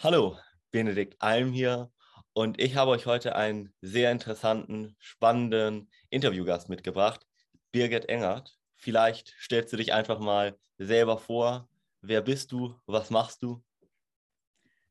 [0.00, 0.36] Hallo,
[0.70, 1.90] Benedikt Alm hier
[2.32, 7.26] und ich habe euch heute einen sehr interessanten, spannenden Interviewgast mitgebracht,
[7.72, 8.56] Birgit Engert.
[8.76, 11.68] Vielleicht stellst du dich einfach mal selber vor.
[12.00, 12.76] Wer bist du?
[12.86, 13.60] Was machst du?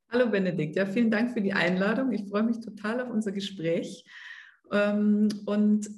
[0.09, 2.11] Hallo Benedikt, ja, vielen Dank für die Einladung.
[2.11, 4.03] Ich freue mich total auf unser Gespräch.
[4.73, 5.89] Ähm, und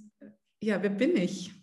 [0.61, 1.58] ja, wer bin ich?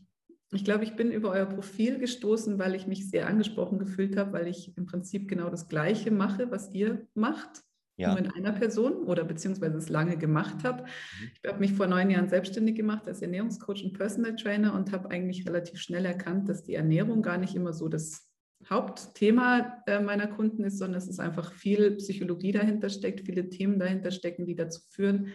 [0.52, 4.32] Ich glaube, ich bin über euer Profil gestoßen, weil ich mich sehr angesprochen gefühlt habe,
[4.32, 7.62] weil ich im Prinzip genau das Gleiche mache, was ihr macht.
[7.98, 8.11] Ja.
[8.11, 10.82] Nur in einer Person oder beziehungsweise es lange gemacht habe.
[10.82, 11.30] Mhm.
[11.43, 15.11] Ich habe mich vor neun Jahren selbstständig gemacht als Ernährungscoach und Personal Trainer und habe
[15.11, 18.30] eigentlich relativ schnell erkannt, dass die Ernährung gar nicht immer so das
[18.68, 23.79] Hauptthema äh, meiner Kunden ist, sondern es ist einfach viel Psychologie dahinter steckt, viele Themen
[23.79, 25.29] dahinter stecken, die dazu führen,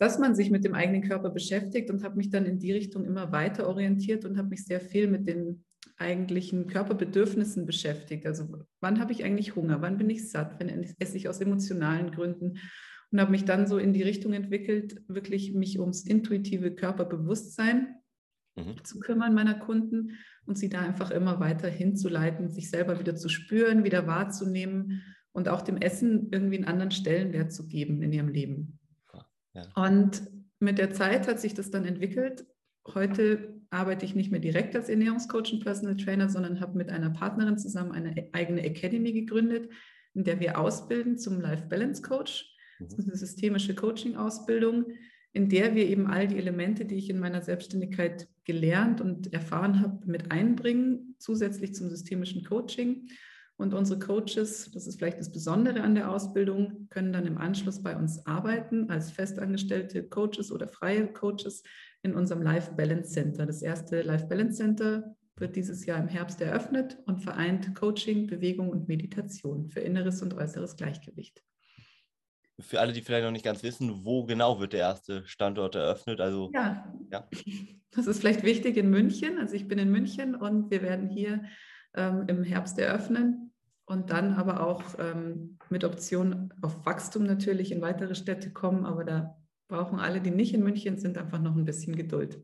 [0.00, 3.04] dass man sich mit dem eigenen Körper beschäftigt und habe mich dann in die Richtung
[3.04, 5.62] immer weiter orientiert und habe mich sehr viel mit den
[5.98, 8.24] eigentlichen Körperbedürfnissen beschäftigt.
[8.26, 8.48] Also
[8.80, 12.58] wann habe ich eigentlich Hunger, wann bin ich satt, wann esse ich aus emotionalen Gründen
[13.12, 17.96] und habe mich dann so in die Richtung entwickelt, wirklich mich ums intuitive Körperbewusstsein
[18.56, 18.82] mhm.
[18.82, 20.12] zu kümmern meiner Kunden
[20.46, 25.02] und sie da einfach immer weiter hinzuleiten, sich selber wieder zu spüren, wieder wahrzunehmen
[25.32, 28.79] und auch dem Essen irgendwie einen anderen Stellenwert zu geben in ihrem Leben.
[29.54, 29.66] Ja.
[29.74, 30.22] Und
[30.58, 32.46] mit der Zeit hat sich das dann entwickelt.
[32.86, 37.10] Heute arbeite ich nicht mehr direkt als Ernährungscoach und Personal Trainer, sondern habe mit einer
[37.10, 39.70] Partnerin zusammen eine eigene Academy gegründet,
[40.14, 42.56] in der wir ausbilden zum Life Balance Coach.
[42.80, 44.86] Das ist eine systemische Coaching-Ausbildung,
[45.32, 49.80] in der wir eben all die Elemente, die ich in meiner Selbstständigkeit gelernt und erfahren
[49.80, 53.08] habe, mit einbringen, zusätzlich zum systemischen Coaching.
[53.60, 57.82] Und unsere Coaches, das ist vielleicht das Besondere an der Ausbildung, können dann im Anschluss
[57.82, 61.62] bei uns arbeiten als festangestellte Coaches oder freie Coaches
[62.02, 63.44] in unserem Life Balance Center.
[63.44, 68.70] Das erste Life Balance Center wird dieses Jahr im Herbst eröffnet und vereint Coaching, Bewegung
[68.70, 71.42] und Meditation für inneres und äußeres Gleichgewicht.
[72.60, 76.18] Für alle, die vielleicht noch nicht ganz wissen, wo genau wird der erste Standort eröffnet?
[76.22, 77.28] Also, ja, ja.
[77.90, 79.38] das ist vielleicht wichtig in München.
[79.38, 81.44] Also ich bin in München und wir werden hier
[81.94, 83.49] ähm, im Herbst eröffnen
[83.90, 88.86] und dann aber auch ähm, mit Option auf Wachstum natürlich in weitere Städte kommen.
[88.86, 89.36] Aber da
[89.66, 92.40] brauchen alle, die nicht in München sind, einfach noch ein bisschen Geduld.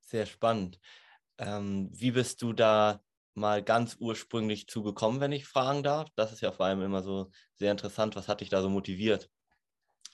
[0.00, 0.80] Sehr spannend.
[1.38, 3.00] Ähm, wie bist du da
[3.34, 6.10] mal ganz ursprünglich zugekommen, wenn ich fragen darf?
[6.16, 8.16] Das ist ja vor allem immer so sehr interessant.
[8.16, 9.30] Was hat dich da so motiviert?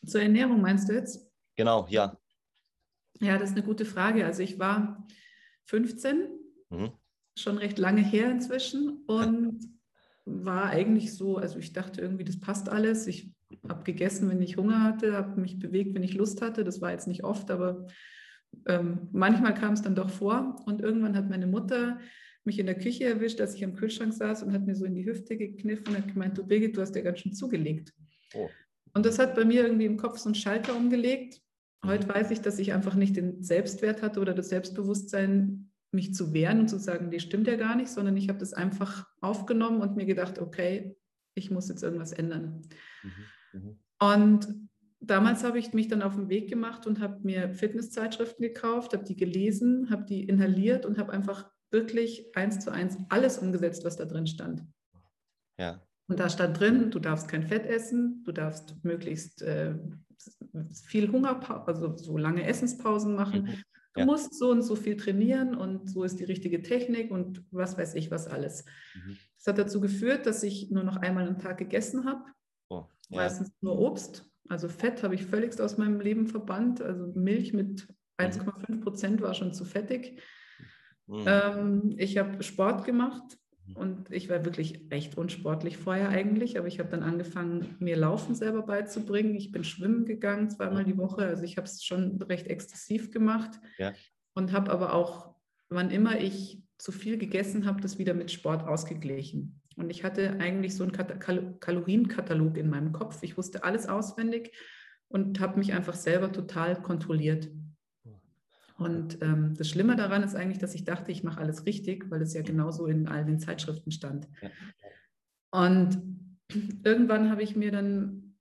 [0.06, 1.26] Zur Ernährung meinst du jetzt?
[1.56, 2.14] Genau, ja.
[3.20, 4.26] Ja, das ist eine gute Frage.
[4.26, 5.06] Also ich war
[5.64, 6.28] 15,
[6.68, 6.92] mhm.
[7.38, 9.77] schon recht lange her inzwischen und
[10.28, 13.06] war eigentlich so, also ich dachte irgendwie, das passt alles.
[13.06, 13.32] Ich
[13.68, 16.64] habe gegessen, wenn ich Hunger hatte, habe mich bewegt, wenn ich Lust hatte.
[16.64, 17.86] Das war jetzt nicht oft, aber
[18.66, 20.56] ähm, manchmal kam es dann doch vor.
[20.66, 21.98] Und irgendwann hat meine Mutter
[22.44, 24.94] mich in der Küche erwischt, als ich am Kühlschrank saß und hat mir so in
[24.94, 27.92] die Hüfte gekniffen und hat gemeint, du Birgit, du hast ja ganz schön zugelegt.
[28.34, 28.48] Oh.
[28.94, 31.40] Und das hat bei mir irgendwie im Kopf so einen Schalter umgelegt.
[31.84, 36.32] Heute weiß ich, dass ich einfach nicht den Selbstwert hatte oder das Selbstbewusstsein, mich zu
[36.32, 39.80] wehren und zu sagen, die stimmt ja gar nicht, sondern ich habe das einfach aufgenommen
[39.80, 40.96] und mir gedacht, okay,
[41.34, 42.62] ich muss jetzt irgendwas ändern.
[43.02, 43.60] Mhm.
[43.60, 43.78] Mhm.
[44.00, 44.68] Und
[45.00, 49.04] damals habe ich mich dann auf den Weg gemacht und habe mir Fitnesszeitschriften gekauft, habe
[49.04, 53.96] die gelesen, habe die inhaliert und habe einfach wirklich eins zu eins alles umgesetzt, was
[53.96, 54.64] da drin stand.
[55.58, 55.82] Ja.
[56.08, 59.74] Und da stand drin, du darfst kein Fett essen, du darfst möglichst äh,
[60.86, 63.42] viel Hunger, also so lange Essenspausen machen.
[63.42, 63.62] Mhm.
[63.98, 64.06] Du ja.
[64.06, 67.96] musst so und so viel trainieren und so ist die richtige Technik und was weiß
[67.96, 68.64] ich was alles.
[68.94, 69.18] Mhm.
[69.36, 72.24] Das hat dazu geführt, dass ich nur noch einmal am Tag gegessen habe.
[72.68, 73.16] Oh, ja.
[73.16, 74.24] Meistens nur Obst.
[74.48, 76.80] Also Fett habe ich völligst aus meinem Leben verbannt.
[76.80, 77.88] Also Milch mit
[78.18, 78.80] 1,5 mhm.
[78.82, 80.22] Prozent war schon zu fettig.
[81.06, 81.24] Mhm.
[81.26, 83.36] Ähm, ich habe Sport gemacht
[83.74, 88.34] und ich war wirklich echt unsportlich vorher eigentlich, aber ich habe dann angefangen, mir Laufen
[88.34, 89.34] selber beizubringen.
[89.34, 93.58] Ich bin schwimmen gegangen zweimal die Woche, also ich habe es schon recht exzessiv gemacht
[93.78, 93.92] ja.
[94.34, 95.34] und habe aber auch,
[95.68, 99.60] wann immer ich zu viel gegessen habe, das wieder mit Sport ausgeglichen.
[99.76, 103.22] Und ich hatte eigentlich so einen Kal Kalorienkatalog in meinem Kopf.
[103.22, 104.52] Ich wusste alles auswendig
[105.08, 107.48] und habe mich einfach selber total kontrolliert.
[108.78, 112.22] Und ähm, das Schlimme daran ist eigentlich, dass ich dachte, ich mache alles richtig, weil
[112.22, 114.28] es ja genauso in all den Zeitschriften stand.
[115.50, 116.00] Und
[116.84, 118.36] irgendwann habe ich mir dann,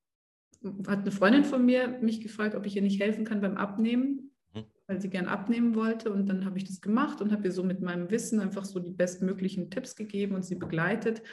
[0.87, 4.31] hat eine Freundin von mir mich gefragt, ob ich ihr nicht helfen kann beim Abnehmen,
[4.53, 4.65] mhm.
[4.85, 6.11] weil sie gern abnehmen wollte.
[6.11, 8.79] Und dann habe ich das gemacht und habe ihr so mit meinem Wissen einfach so
[8.79, 11.23] die bestmöglichen Tipps gegeben und sie begleitet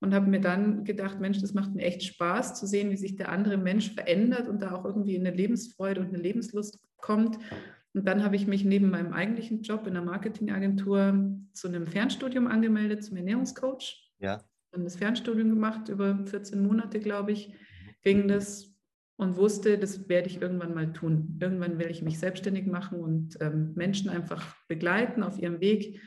[0.00, 3.14] und habe mir dann gedacht, Mensch, das macht mir echt Spaß zu sehen, wie sich
[3.14, 7.38] der andere Mensch verändert und da auch irgendwie in eine Lebensfreude und eine Lebenslust kommt.
[7.94, 12.46] Und dann habe ich mich neben meinem eigentlichen Job in der Marketingagentur zu einem Fernstudium
[12.46, 14.12] angemeldet zum Ernährungscoach.
[14.20, 14.44] Ja.
[14.72, 17.54] dann das Fernstudium gemacht, über 14 Monate, glaube ich,
[18.02, 18.74] ging das
[19.16, 21.38] und wusste, das werde ich irgendwann mal tun.
[21.40, 26.00] Irgendwann will ich mich selbstständig machen und ähm, Menschen einfach begleiten auf ihrem Weg,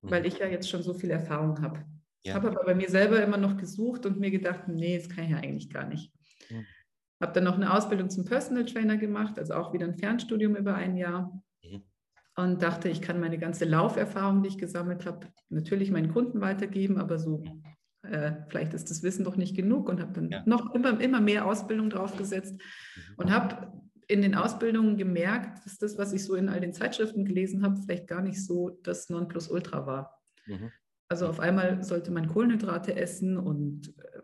[0.00, 0.26] weil mhm.
[0.28, 1.84] ich ja jetzt schon so viel Erfahrung habe.
[2.22, 2.34] Ja.
[2.34, 5.30] Habe aber bei mir selber immer noch gesucht und mir gedacht, nee, das kann ich
[5.30, 6.12] ja eigentlich gar nicht.
[6.50, 6.66] Mhm.
[7.20, 10.74] Habe dann noch eine Ausbildung zum Personal Trainer gemacht, also auch wieder ein Fernstudium über
[10.74, 11.42] ein Jahr.
[11.62, 11.82] Mhm.
[12.36, 16.98] Und dachte, ich kann meine ganze Lauferfahrung, die ich gesammelt habe, natürlich meinen Kunden weitergeben,
[16.98, 17.42] aber so
[18.02, 20.42] äh, vielleicht ist das Wissen doch nicht genug und habe dann ja.
[20.46, 23.14] noch immer, immer mehr Ausbildung draufgesetzt mhm.
[23.16, 23.72] und habe
[24.08, 27.76] in den Ausbildungen gemerkt, dass das, was ich so in all den Zeitschriften gelesen habe,
[27.76, 30.20] vielleicht gar nicht so das Nonplusultra war.
[30.46, 30.72] Mhm.
[31.08, 34.20] Also auf einmal sollte man Kohlenhydrate essen und äh,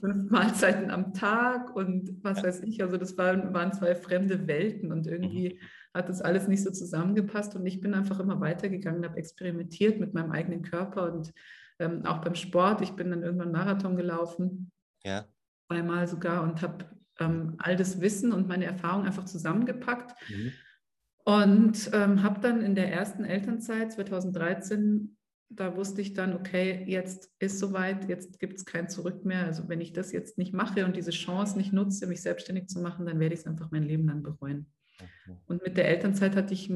[0.00, 2.82] fünf Mahlzeiten am Tag und was weiß ich.
[2.82, 5.58] Also das waren, waren zwei fremde Welten und irgendwie mhm.
[5.94, 10.14] hat das alles nicht so zusammengepasst und ich bin einfach immer weitergegangen, habe experimentiert mit
[10.14, 11.32] meinem eigenen Körper und
[11.78, 12.80] ähm, auch beim Sport.
[12.82, 14.70] Ich bin dann irgendwann Marathon gelaufen,
[15.04, 15.26] ja.
[15.68, 16.84] zweimal sogar und habe
[17.18, 20.14] ähm, all das Wissen und meine Erfahrung einfach zusammengepackt.
[20.28, 20.52] Mhm.
[21.24, 25.16] Und ähm, habe dann in der ersten Elternzeit 2013,
[25.56, 29.46] da wusste ich dann, okay, jetzt ist soweit, jetzt gibt es kein Zurück mehr.
[29.46, 32.80] Also wenn ich das jetzt nicht mache und diese Chance nicht nutze, mich selbstständig zu
[32.80, 34.66] machen, dann werde ich es einfach mein Leben lang bereuen.
[35.46, 36.72] Und mit der Elternzeit hatte ich,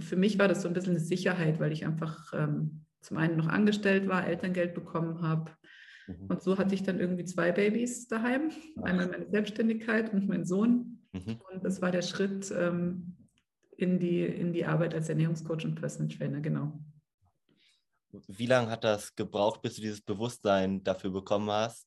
[0.00, 3.36] für mich war das so ein bisschen eine Sicherheit, weil ich einfach ähm, zum einen
[3.36, 5.52] noch angestellt war, Elterngeld bekommen habe.
[6.06, 6.26] Mhm.
[6.28, 8.50] Und so hatte ich dann irgendwie zwei Babys daheim.
[8.82, 11.00] Einmal meine Selbstständigkeit und mein Sohn.
[11.12, 11.38] Mhm.
[11.52, 13.16] Und das war der Schritt ähm,
[13.76, 16.78] in, die, in die Arbeit als Ernährungscoach und Personal Trainer, genau.
[18.26, 21.86] Wie lange hat das gebraucht, bis du dieses Bewusstsein dafür bekommen hast,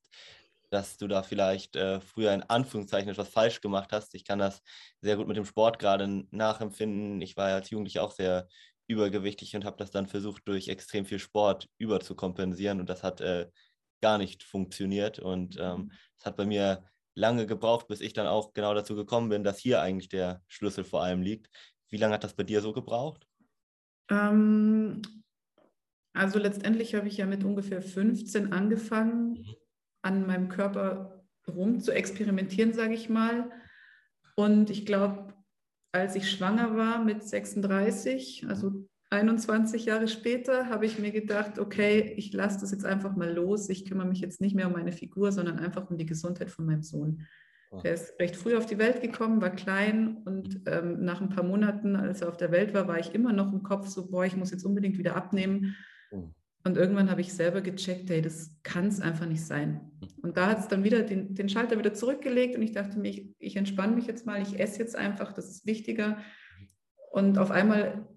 [0.69, 4.13] dass du da vielleicht äh, früher in Anführungszeichen etwas falsch gemacht hast?
[4.15, 4.61] Ich kann das
[5.01, 7.21] sehr gut mit dem Sport gerade nachempfinden.
[7.21, 8.47] Ich war ja als Jugendlicher auch sehr
[8.87, 13.47] übergewichtig und habe das dann versucht, durch extrem viel Sport überzukompensieren und das hat äh,
[14.01, 15.91] gar nicht funktioniert und ähm, mhm.
[16.17, 16.83] es hat bei mir
[17.15, 20.83] lange gebraucht, bis ich dann auch genau dazu gekommen bin, dass hier eigentlich der Schlüssel
[20.83, 21.49] vor allem liegt.
[21.89, 23.27] Wie lange hat das bei dir so gebraucht?
[24.09, 25.01] Ähm,
[26.13, 29.45] also letztendlich habe ich ja mit ungefähr 15 angefangen,
[30.01, 33.51] an meinem Körper rum zu experimentieren, sage ich mal.
[34.35, 35.33] Und ich glaube,
[35.91, 42.13] als ich schwanger war mit 36, also 21 Jahre später, habe ich mir gedacht, okay,
[42.15, 43.69] ich lasse das jetzt einfach mal los.
[43.69, 46.65] Ich kümmere mich jetzt nicht mehr um meine Figur, sondern einfach um die Gesundheit von
[46.65, 47.25] meinem Sohn.
[47.83, 51.44] Der ist recht früh auf die Welt gekommen, war klein und ähm, nach ein paar
[51.44, 54.25] Monaten, als er auf der Welt war, war ich immer noch im Kopf so, boah,
[54.25, 55.75] ich muss jetzt unbedingt wieder abnehmen.
[56.11, 56.33] Mhm.
[56.65, 59.91] Und irgendwann habe ich selber gecheckt, hey, das kann es einfach nicht sein.
[60.01, 60.07] Mhm.
[60.21, 63.09] Und da hat es dann wieder den, den, Schalter wieder zurückgelegt und ich dachte mir,
[63.09, 66.17] ich, ich entspanne mich jetzt mal, ich esse jetzt einfach, das ist wichtiger.
[67.11, 68.07] Und auf einmal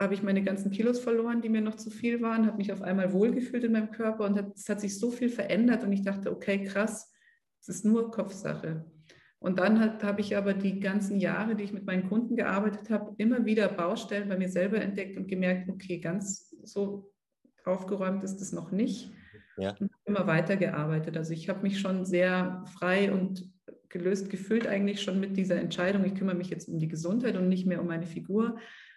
[0.00, 2.82] habe ich meine ganzen Kilos verloren, die mir noch zu viel waren, habe mich auf
[2.82, 6.32] einmal wohlgefühlt in meinem Körper und es hat sich so viel verändert und ich dachte,
[6.32, 7.12] okay, krass,
[7.60, 8.84] es ist nur Kopfsache.
[9.38, 13.14] Und dann habe ich aber die ganzen Jahre, die ich mit meinen Kunden gearbeitet habe,
[13.18, 17.13] immer wieder Baustellen bei mir selber entdeckt und gemerkt, okay, ganz so
[17.64, 19.10] aufgeräumt ist es noch nicht.
[19.56, 19.74] Ja.
[19.78, 21.16] Und immer weitergearbeitet.
[21.16, 23.48] Also ich habe mich schon sehr frei und
[23.88, 26.04] gelöst gefühlt eigentlich schon mit dieser Entscheidung.
[26.04, 28.56] Ich kümmere mich jetzt um die Gesundheit und nicht mehr um meine Figur.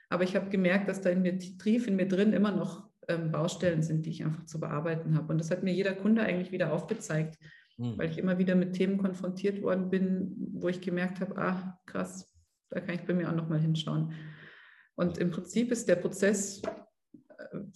[0.09, 3.31] Aber ich habe gemerkt, dass da in mir tief in mir drin immer noch ähm,
[3.31, 5.31] Baustellen sind, die ich einfach zu bearbeiten habe.
[5.31, 7.37] Und das hat mir jeder Kunde eigentlich wieder aufgezeigt,
[7.77, 7.97] mhm.
[7.97, 12.33] weil ich immer wieder mit Themen konfrontiert worden bin, wo ich gemerkt habe, ah, krass,
[12.69, 14.13] da kann ich bei mir auch noch mal hinschauen.
[14.95, 16.61] Und im Prinzip ist der Prozess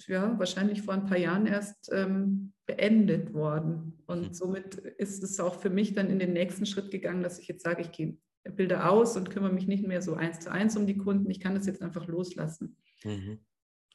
[0.07, 4.01] ja, wahrscheinlich vor ein paar Jahren erst ähm, beendet worden.
[4.05, 4.33] Und mhm.
[4.33, 7.63] somit ist es auch für mich dann in den nächsten Schritt gegangen, dass ich jetzt
[7.63, 8.17] sage, ich gehe
[8.55, 11.29] Bilder aus und kümmere mich nicht mehr so eins zu eins um die Kunden.
[11.29, 12.75] Ich kann das jetzt einfach loslassen.
[13.03, 13.39] Mhm.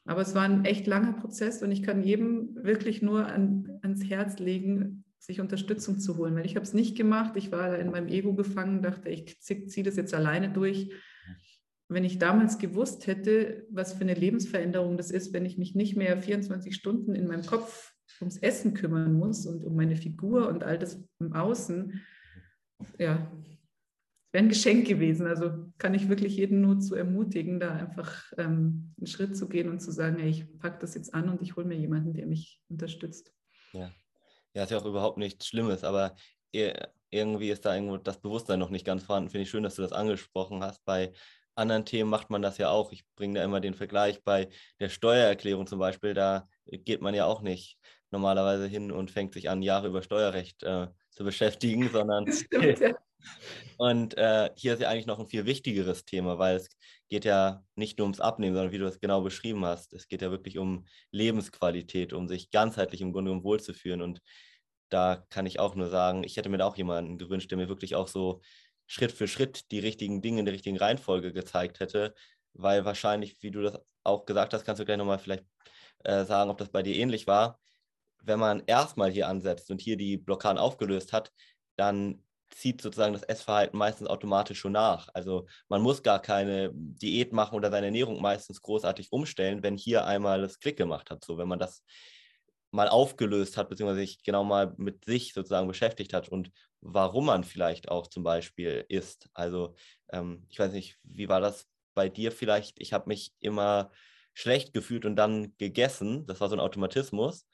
[0.04, 4.04] Aber es war ein echt langer Prozess und ich kann jedem wirklich nur an, ans
[4.08, 7.32] Herz legen, sich Unterstützung zu holen, weil ich habe es nicht gemacht.
[7.36, 10.92] Ich war da in meinem Ego gefangen, dachte, ich ziehe das jetzt alleine durch
[11.88, 15.96] wenn ich damals gewusst hätte, was für eine Lebensveränderung das ist, wenn ich mich nicht
[15.96, 20.64] mehr 24 Stunden in meinem Kopf ums Essen kümmern muss und um meine Figur und
[20.64, 22.02] all das im Außen,
[22.98, 23.30] ja,
[24.32, 25.26] wäre ein Geschenk gewesen.
[25.26, 29.70] Also kann ich wirklich jeden nur zu ermutigen, da einfach ähm, einen Schritt zu gehen
[29.70, 32.26] und zu sagen, hey, ich packe das jetzt an und ich hole mir jemanden, der
[32.26, 33.32] mich unterstützt.
[33.72, 33.92] Ja.
[34.54, 36.16] ja, ist ja auch überhaupt nichts Schlimmes, aber
[37.10, 39.30] irgendwie ist da irgendwo das Bewusstsein noch nicht ganz vorhanden.
[39.30, 40.84] Finde ich schön, dass du das angesprochen hast.
[40.84, 41.12] Bei
[41.56, 42.92] anderen Themen macht man das ja auch.
[42.92, 44.48] Ich bringe da immer den Vergleich bei
[44.78, 46.14] der Steuererklärung zum Beispiel.
[46.14, 47.78] Da geht man ja auch nicht
[48.10, 52.94] normalerweise hin und fängt sich an, Jahre über Steuerrecht äh, zu beschäftigen, sondern, stimmt, ja.
[53.76, 56.68] Und äh, hier ist ja eigentlich noch ein viel wichtigeres Thema, weil es
[57.08, 60.22] geht ja nicht nur ums Abnehmen, sondern wie du es genau beschrieben hast, es geht
[60.22, 64.00] ja wirklich um Lebensqualität, um sich ganzheitlich im Grunde um wohlzufühlen.
[64.00, 64.20] Und
[64.88, 67.68] da kann ich auch nur sagen, ich hätte mir da auch jemanden gewünscht, der mir
[67.68, 68.40] wirklich auch so
[68.86, 72.14] Schritt für Schritt die richtigen Dinge in der richtigen Reihenfolge gezeigt hätte,
[72.52, 75.44] weil wahrscheinlich, wie du das auch gesagt hast, kannst du gleich nochmal vielleicht
[76.04, 77.60] äh, sagen, ob das bei dir ähnlich war.
[78.22, 81.32] Wenn man erstmal hier ansetzt und hier die Blockaden aufgelöst hat,
[81.76, 85.08] dann zieht sozusagen das Essverhalten meistens automatisch schon nach.
[85.14, 90.06] Also man muss gar keine Diät machen oder seine Ernährung meistens großartig umstellen, wenn hier
[90.06, 91.24] einmal das Klick gemacht hat.
[91.24, 91.82] So, wenn man das
[92.70, 97.44] mal aufgelöst hat, beziehungsweise sich genau mal mit sich sozusagen beschäftigt hat und warum man
[97.44, 99.28] vielleicht auch zum Beispiel isst.
[99.34, 99.74] Also
[100.10, 102.80] ähm, ich weiß nicht, wie war das bei dir vielleicht?
[102.80, 103.90] Ich habe mich immer
[104.34, 106.26] schlecht gefühlt und dann gegessen.
[106.26, 107.46] Das war so ein Automatismus.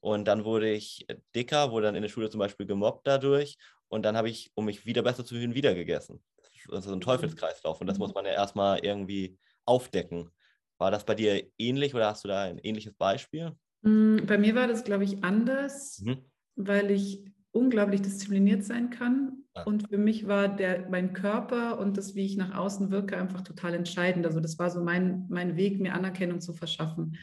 [0.00, 3.58] Und dann wurde ich dicker, wurde dann in der Schule zum Beispiel gemobbt dadurch.
[3.88, 6.22] Und dann habe ich, um mich wieder besser zu fühlen, wieder gegessen.
[6.68, 7.02] Das ist so ein mhm.
[7.02, 7.80] Teufelskreislauf.
[7.80, 8.14] Und das muss mhm.
[8.14, 10.30] man ja erstmal irgendwie aufdecken.
[10.78, 13.56] War das bei dir ähnlich oder hast du da ein ähnliches Beispiel?
[13.82, 16.18] Mm, bei mir war das, glaube ich, anders, mhm.
[16.56, 19.44] weil ich unglaublich diszipliniert sein kann.
[19.56, 19.64] Ja.
[19.64, 23.42] Und für mich war der, mein Körper und das, wie ich nach außen wirke, einfach
[23.42, 24.26] total entscheidend.
[24.26, 27.16] Also das war so mein, mein Weg, mir Anerkennung zu verschaffen.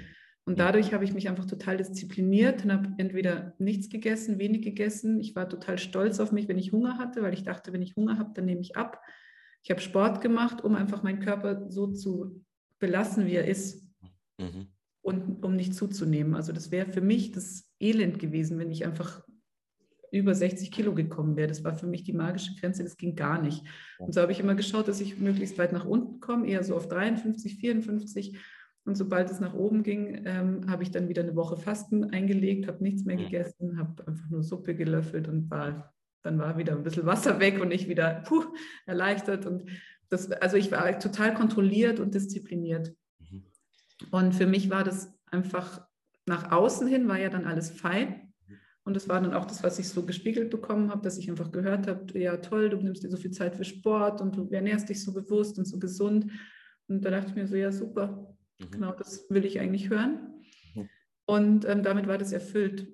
[0.48, 5.20] Und dadurch habe ich mich einfach total diszipliniert und habe entweder nichts gegessen, wenig gegessen.
[5.20, 7.96] Ich war total stolz auf mich, wenn ich Hunger hatte, weil ich dachte, wenn ich
[7.96, 9.02] Hunger habe, dann nehme ich ab.
[9.64, 12.46] Ich habe Sport gemacht, um einfach meinen Körper so zu
[12.78, 13.90] belassen, wie er ist.
[14.38, 14.68] Mhm.
[15.06, 16.34] Und um nicht zuzunehmen.
[16.36, 19.24] Also das wäre für mich das Elend gewesen, wenn ich einfach
[20.12, 21.48] über 60 Kilo gekommen wäre.
[21.48, 23.64] Das war für mich die magische Grenze, das ging gar nicht.
[24.00, 26.76] Und so habe ich immer geschaut, dass ich möglichst weit nach unten komme, eher so
[26.76, 28.40] auf 53, 54
[28.86, 32.68] und sobald es nach oben ging, ähm, habe ich dann wieder eine Woche Fasten eingelegt,
[32.68, 33.24] habe nichts mehr mhm.
[33.24, 37.60] gegessen, habe einfach nur Suppe gelöffelt und war, dann war wieder ein bisschen Wasser weg
[37.60, 38.46] und ich wieder puh,
[38.86, 39.48] erleichtert.
[39.48, 39.70] Und
[40.10, 42.94] das, also ich war total kontrolliert und diszipliniert.
[44.02, 44.08] Mhm.
[44.12, 45.86] Und für mich war das einfach
[46.26, 48.34] nach außen hin, war ja dann alles fein.
[48.48, 48.58] Mhm.
[48.84, 51.52] Und das war dann auch das, was ich so gespiegelt bekommen habe, dass ich einfach
[51.52, 54.90] gehört habe, ja toll, du nimmst dir so viel Zeit für Sport und du ernährst
[54.90, 56.32] dich so bewusst und so gesund.
[56.88, 58.72] Und da dachte ich mir so, ja super, Mhm.
[58.72, 60.44] Genau, das will ich eigentlich hören.
[60.74, 60.90] Mhm.
[61.26, 62.94] Und ähm, damit war das erfüllt.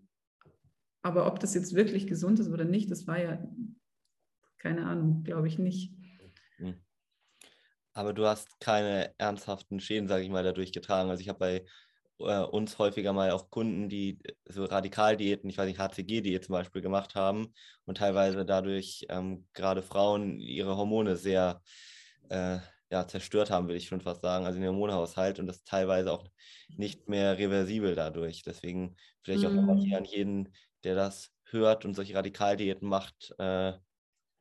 [1.03, 3.43] Aber ob das jetzt wirklich gesund ist oder nicht, das war ja
[4.57, 5.95] keine Ahnung, glaube ich nicht.
[7.93, 11.09] Aber du hast keine ernsthaften Schäden, sage ich mal, dadurch getragen.
[11.09, 11.65] Also ich habe bei
[12.19, 16.81] äh, uns häufiger mal auch Kunden, die so Radikaldiäten, ich weiß nicht, HCG-Diät zum Beispiel
[16.81, 17.53] gemacht haben
[17.85, 21.61] und teilweise dadurch ähm, gerade Frauen ihre Hormone sehr
[22.29, 22.59] äh,
[22.91, 26.27] ja, zerstört haben, will ich schon fast sagen, also den Hormonhaushalt und das teilweise auch
[26.75, 28.43] nicht mehr reversibel dadurch.
[28.43, 30.03] Deswegen vielleicht auch nochmal hier mhm.
[30.03, 33.73] an jeden, der das hört und solche Radikaldiäten macht, äh,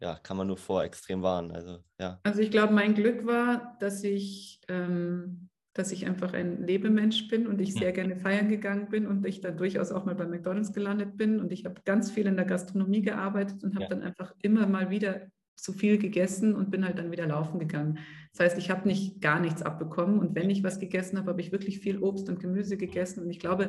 [0.01, 1.51] ja, kann man nur vor extrem warnen.
[1.53, 2.19] Also, ja.
[2.23, 7.47] also ich glaube, mein Glück war, dass ich, ähm, dass ich einfach ein Lebemensch bin
[7.47, 10.73] und ich sehr gerne feiern gegangen bin und ich dann durchaus auch mal bei McDonalds
[10.73, 13.89] gelandet bin und ich habe ganz viel in der Gastronomie gearbeitet und habe ja.
[13.91, 17.99] dann einfach immer mal wieder zu viel gegessen und bin halt dann wieder laufen gegangen.
[18.33, 21.41] Das heißt, ich habe nicht gar nichts abbekommen und wenn ich was gegessen habe, habe
[21.43, 23.69] ich wirklich viel Obst und Gemüse gegessen und ich glaube,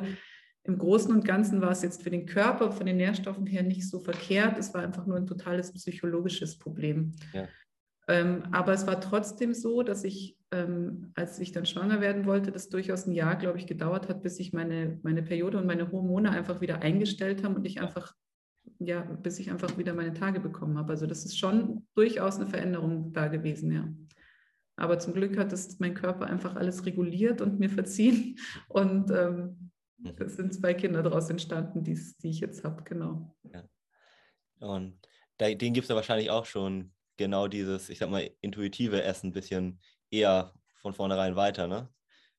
[0.64, 3.88] im Großen und Ganzen war es jetzt für den Körper, von den Nährstoffen her nicht
[3.88, 4.58] so verkehrt.
[4.58, 7.12] Es war einfach nur ein totales psychologisches Problem.
[7.32, 7.48] Ja.
[8.08, 12.52] Ähm, aber es war trotzdem so, dass ich, ähm, als ich dann schwanger werden wollte,
[12.52, 15.90] das durchaus ein Jahr, glaube ich, gedauert hat, bis sich meine, meine Periode und meine
[15.90, 18.14] Hormone einfach wieder eingestellt haben und ich einfach
[18.78, 20.92] ja, bis ich einfach wieder meine Tage bekommen habe.
[20.92, 23.88] Also das ist schon durchaus eine Veränderung da gewesen, ja.
[24.76, 28.38] Aber zum Glück hat es mein Körper einfach alles reguliert und mir verziehen.
[28.68, 29.71] Und ähm.
[30.18, 33.36] Es sind zwei Kinder daraus entstanden, die, die ich jetzt habe, genau.
[33.52, 33.64] Ja.
[34.60, 34.98] Und
[35.40, 39.32] den gibt es ja wahrscheinlich auch schon genau dieses, ich sag mal, intuitive Essen ein
[39.32, 39.80] bisschen
[40.10, 41.88] eher von vornherein weiter, ne?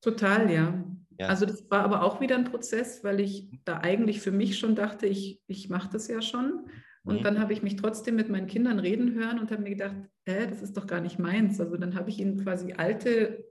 [0.00, 0.84] Total, ja.
[1.18, 1.28] ja.
[1.28, 4.74] Also das war aber auch wieder ein Prozess, weil ich da eigentlich für mich schon
[4.74, 6.68] dachte, ich, ich mache das ja schon.
[7.04, 7.22] Und mhm.
[7.22, 10.46] dann habe ich mich trotzdem mit meinen Kindern reden hören und habe mir gedacht, hä,
[10.46, 11.60] das ist doch gar nicht meins.
[11.60, 13.44] Also dann habe ich ihnen quasi alte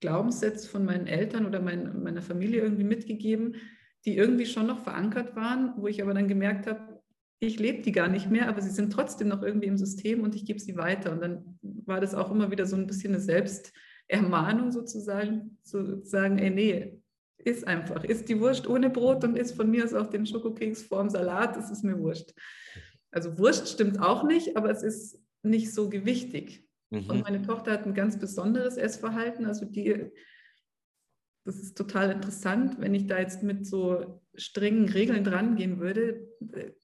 [0.00, 3.56] Glaubenssätze von meinen Eltern oder mein, meiner Familie irgendwie mitgegeben,
[4.04, 7.02] die irgendwie schon noch verankert waren, wo ich aber dann gemerkt habe,
[7.40, 10.34] ich lebe die gar nicht mehr, aber sie sind trotzdem noch irgendwie im System und
[10.34, 11.12] ich gebe sie weiter.
[11.12, 13.72] Und dann war das auch immer wieder so ein bisschen eine Selbst-
[14.08, 17.02] Ermahnung sozusagen, zu sagen, ey, nee,
[17.36, 20.82] ist einfach, isst die Wurst ohne Brot und isst von mir aus auch den Schokokeks
[20.82, 22.34] vorm Salat, das ist mir Wurst.
[23.10, 26.67] Also Wurst stimmt auch nicht, aber es ist nicht so gewichtig.
[26.90, 27.10] Mhm.
[27.10, 30.10] Und meine Tochter hat ein ganz besonderes Essverhalten, also die,
[31.44, 36.28] das ist total interessant, wenn ich da jetzt mit so strengen Regeln dran gehen würde,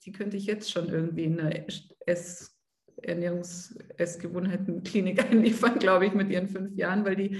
[0.04, 1.66] die könnte ich jetzt schon irgendwie in eine
[2.06, 2.54] Ess
[3.02, 7.36] Ernährungs-Essgewohnheiten-Klinik einliefern, glaube ich, mit ihren fünf Jahren, weil die,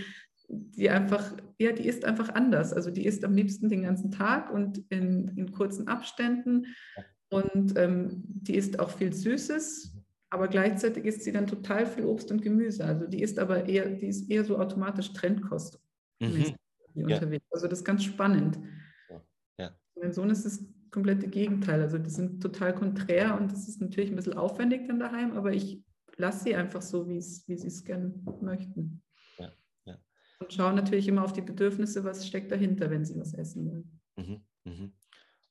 [0.48, 2.72] die einfach, ja, die ist einfach anders.
[2.72, 6.66] Also die isst am liebsten den ganzen Tag und in, in kurzen Abständen.
[7.30, 9.93] Und ähm, die isst auch viel Süßes,
[10.34, 12.84] aber gleichzeitig isst sie dann total viel Obst und Gemüse.
[12.84, 15.80] Also die ist aber eher, die ist eher so automatisch Trendkost
[16.18, 16.56] mhm.
[16.96, 17.46] unterwegs.
[17.52, 18.58] Also das ist ganz spannend.
[19.58, 19.70] Ja.
[19.94, 21.80] Mein Sohn ist das komplette Gegenteil.
[21.80, 25.52] Also die sind total konträr und das ist natürlich ein bisschen aufwendig dann daheim, aber
[25.52, 25.84] ich
[26.16, 29.02] lasse sie einfach so, wie sie es gerne möchten.
[29.38, 29.52] Ja,
[29.84, 29.98] ja.
[30.40, 34.00] Und schaue natürlich immer auf die Bedürfnisse, was steckt dahinter, wenn sie was essen wollen.
[34.16, 34.90] Mhm, mh.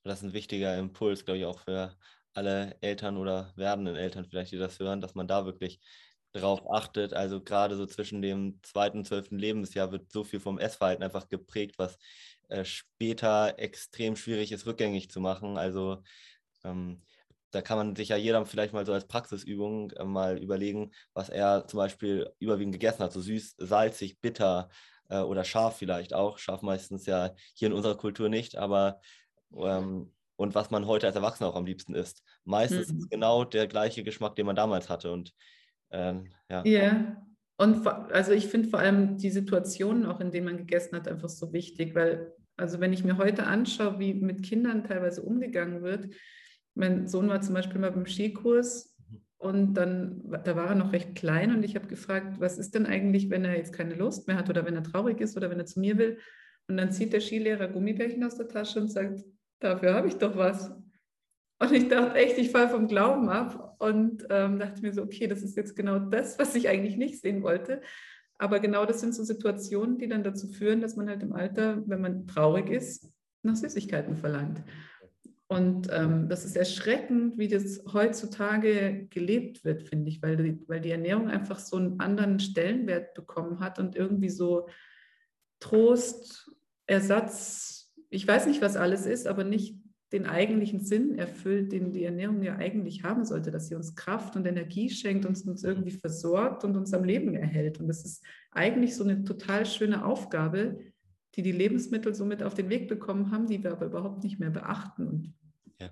[0.03, 1.95] Das ist ein wichtiger Impuls, glaube ich, auch für
[2.33, 5.79] alle Eltern oder werdenden Eltern vielleicht, die das hören, dass man da wirklich
[6.31, 7.13] darauf achtet.
[7.13, 11.29] Also gerade so zwischen dem zweiten und zwölften Lebensjahr wird so viel vom Essverhalten einfach
[11.29, 11.97] geprägt, was
[12.49, 15.57] äh, später extrem schwierig ist, rückgängig zu machen.
[15.57, 16.03] Also
[16.63, 17.03] ähm,
[17.51, 21.29] da kann man sich ja jeder vielleicht mal so als Praxisübung äh, mal überlegen, was
[21.29, 23.13] er zum Beispiel überwiegend gegessen hat.
[23.13, 24.69] So süß, salzig, bitter
[25.09, 26.39] äh, oder scharf vielleicht auch.
[26.39, 28.99] Scharf meistens ja hier in unserer Kultur nicht, aber
[29.55, 30.11] ähm,
[30.43, 32.23] und was man heute als Erwachsener auch am liebsten isst.
[32.43, 32.99] Meistens mhm.
[32.99, 35.11] ist genau der gleiche Geschmack, den man damals hatte.
[35.11, 35.33] Und
[35.91, 36.63] ähm, ja.
[36.65, 37.25] Ja,
[37.57, 41.29] und also ich finde vor allem die Situationen, auch in denen man gegessen hat, einfach
[41.29, 46.09] so wichtig, weil, also wenn ich mir heute anschaue, wie mit Kindern teilweise umgegangen wird,
[46.75, 48.97] mein Sohn war zum Beispiel mal beim Skikurs
[49.37, 52.85] und dann, da war er noch recht klein und ich habe gefragt, was ist denn
[52.85, 55.59] eigentlich, wenn er jetzt keine Lust mehr hat oder wenn er traurig ist oder wenn
[55.59, 56.17] er zu mir will?
[56.67, 59.23] Und dann zieht der Skilehrer Gummibärchen aus der Tasche und sagt,
[59.63, 60.71] dafür habe ich doch was.
[61.59, 65.27] Und ich dachte echt, ich falle vom Glauben ab und ähm, dachte mir so, okay,
[65.27, 67.81] das ist jetzt genau das, was ich eigentlich nicht sehen wollte.
[68.37, 71.81] Aber genau das sind so Situationen, die dann dazu führen, dass man halt im Alter,
[71.87, 73.09] wenn man traurig ist,
[73.43, 74.61] nach Süßigkeiten verlangt.
[75.47, 80.81] Und ähm, das ist erschreckend, wie das heutzutage gelebt wird, finde ich, weil die, weil
[80.81, 84.67] die Ernährung einfach so einen anderen Stellenwert bekommen hat und irgendwie so
[85.59, 86.51] Trost,
[86.87, 87.82] Ersatz,
[88.13, 89.75] ich weiß nicht, was alles ist, aber nicht
[90.11, 94.35] den eigentlichen Sinn erfüllt, den die Ernährung ja eigentlich haben sollte, dass sie uns Kraft
[94.35, 97.79] und Energie schenkt, uns, uns irgendwie versorgt und uns am Leben erhält.
[97.79, 100.79] Und das ist eigentlich so eine total schöne Aufgabe,
[101.33, 104.51] die die Lebensmittel somit auf den Weg bekommen haben, die wir aber überhaupt nicht mehr
[104.51, 105.07] beachten.
[105.07, 105.33] Und
[105.79, 105.89] ja,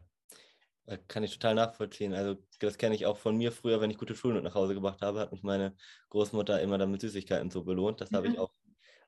[0.86, 2.14] äh, kann ich total nachvollziehen.
[2.14, 5.02] Also das kenne ich auch von mir früher, wenn ich gute Schulnoten nach Hause gebracht
[5.02, 5.74] habe, hat mich meine
[6.10, 8.02] Großmutter immer damit Süßigkeiten so belohnt.
[8.02, 8.18] Das ja.
[8.18, 8.54] habe ich auch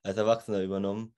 [0.02, 1.14] als Erwachsener übernommen.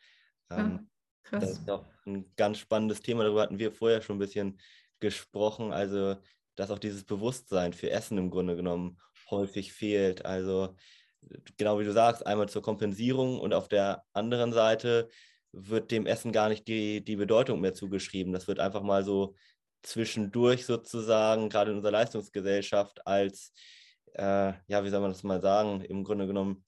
[0.51, 0.60] Ja.
[0.60, 0.89] Ähm,
[1.25, 1.41] Krass.
[1.41, 3.23] Das ist auch ein ganz spannendes Thema.
[3.23, 4.59] Darüber hatten wir vorher schon ein bisschen
[4.99, 5.73] gesprochen.
[5.73, 6.15] Also,
[6.55, 8.97] dass auch dieses Bewusstsein für Essen im Grunde genommen
[9.29, 10.25] häufig fehlt.
[10.25, 10.75] Also,
[11.57, 15.09] genau wie du sagst, einmal zur Kompensierung und auf der anderen Seite
[15.51, 18.33] wird dem Essen gar nicht die, die Bedeutung mehr zugeschrieben.
[18.33, 19.35] Das wird einfach mal so
[19.81, 23.51] zwischendurch sozusagen, gerade in unserer Leistungsgesellschaft, als,
[24.13, 26.65] äh, ja, wie soll man das mal sagen, im Grunde genommen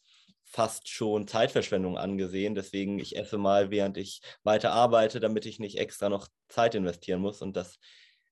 [0.50, 2.56] fast schon Zeitverschwendung angesehen.
[2.56, 7.22] Deswegen, ich esse mal, während ich weiter arbeite, damit ich nicht extra noch Zeit investieren
[7.22, 7.42] muss.
[7.42, 7.80] Und das,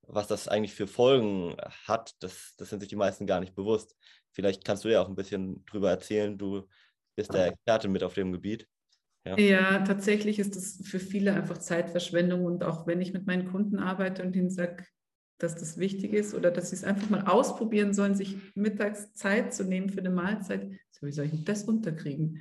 [0.01, 3.95] was das eigentlich für Folgen hat, das, das sind sich die meisten gar nicht bewusst.
[4.32, 6.38] Vielleicht kannst du ja auch ein bisschen drüber erzählen.
[6.38, 6.67] Du
[7.15, 8.67] bist der Experte mit auf dem Gebiet.
[9.25, 9.38] Ja.
[9.39, 12.45] ja, tatsächlich ist das für viele einfach Zeitverschwendung.
[12.45, 14.86] Und auch wenn ich mit meinen Kunden arbeite und ihnen sage,
[15.37, 19.53] dass das wichtig ist oder dass sie es einfach mal ausprobieren sollen, sich mittags Zeit
[19.53, 20.69] zu nehmen für eine Mahlzeit.
[20.91, 22.39] So, wie soll ich das unterkriegen?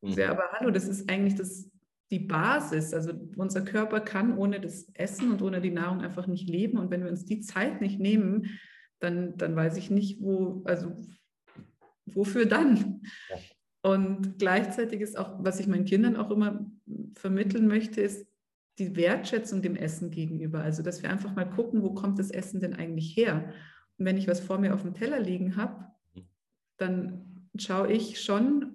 [0.00, 0.10] Mhm.
[0.10, 1.68] Ja, aber hallo, das ist eigentlich das,
[2.10, 2.94] die Basis.
[2.94, 6.78] Also unser Körper kann ohne das Essen und ohne die Nahrung einfach nicht leben.
[6.78, 8.58] Und wenn wir uns die Zeit nicht nehmen,
[9.00, 10.96] dann, dann weiß ich nicht, wo, also
[12.06, 13.02] wofür dann?
[13.82, 16.66] Und gleichzeitig ist auch, was ich meinen Kindern auch immer
[17.14, 18.26] vermitteln möchte, ist,
[18.78, 20.60] die Wertschätzung dem Essen gegenüber.
[20.60, 23.52] Also, dass wir einfach mal gucken, wo kommt das Essen denn eigentlich her?
[23.98, 25.86] Und wenn ich was vor mir auf dem Teller liegen habe,
[26.76, 28.74] dann schaue ich schon,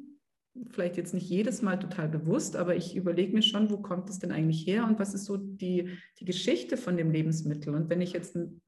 [0.70, 4.20] vielleicht jetzt nicht jedes Mal total bewusst, aber ich überlege mir schon, wo kommt es
[4.20, 7.74] denn eigentlich her und was ist so die, die Geschichte von dem Lebensmittel.
[7.74, 8.62] Und wenn ich jetzt ein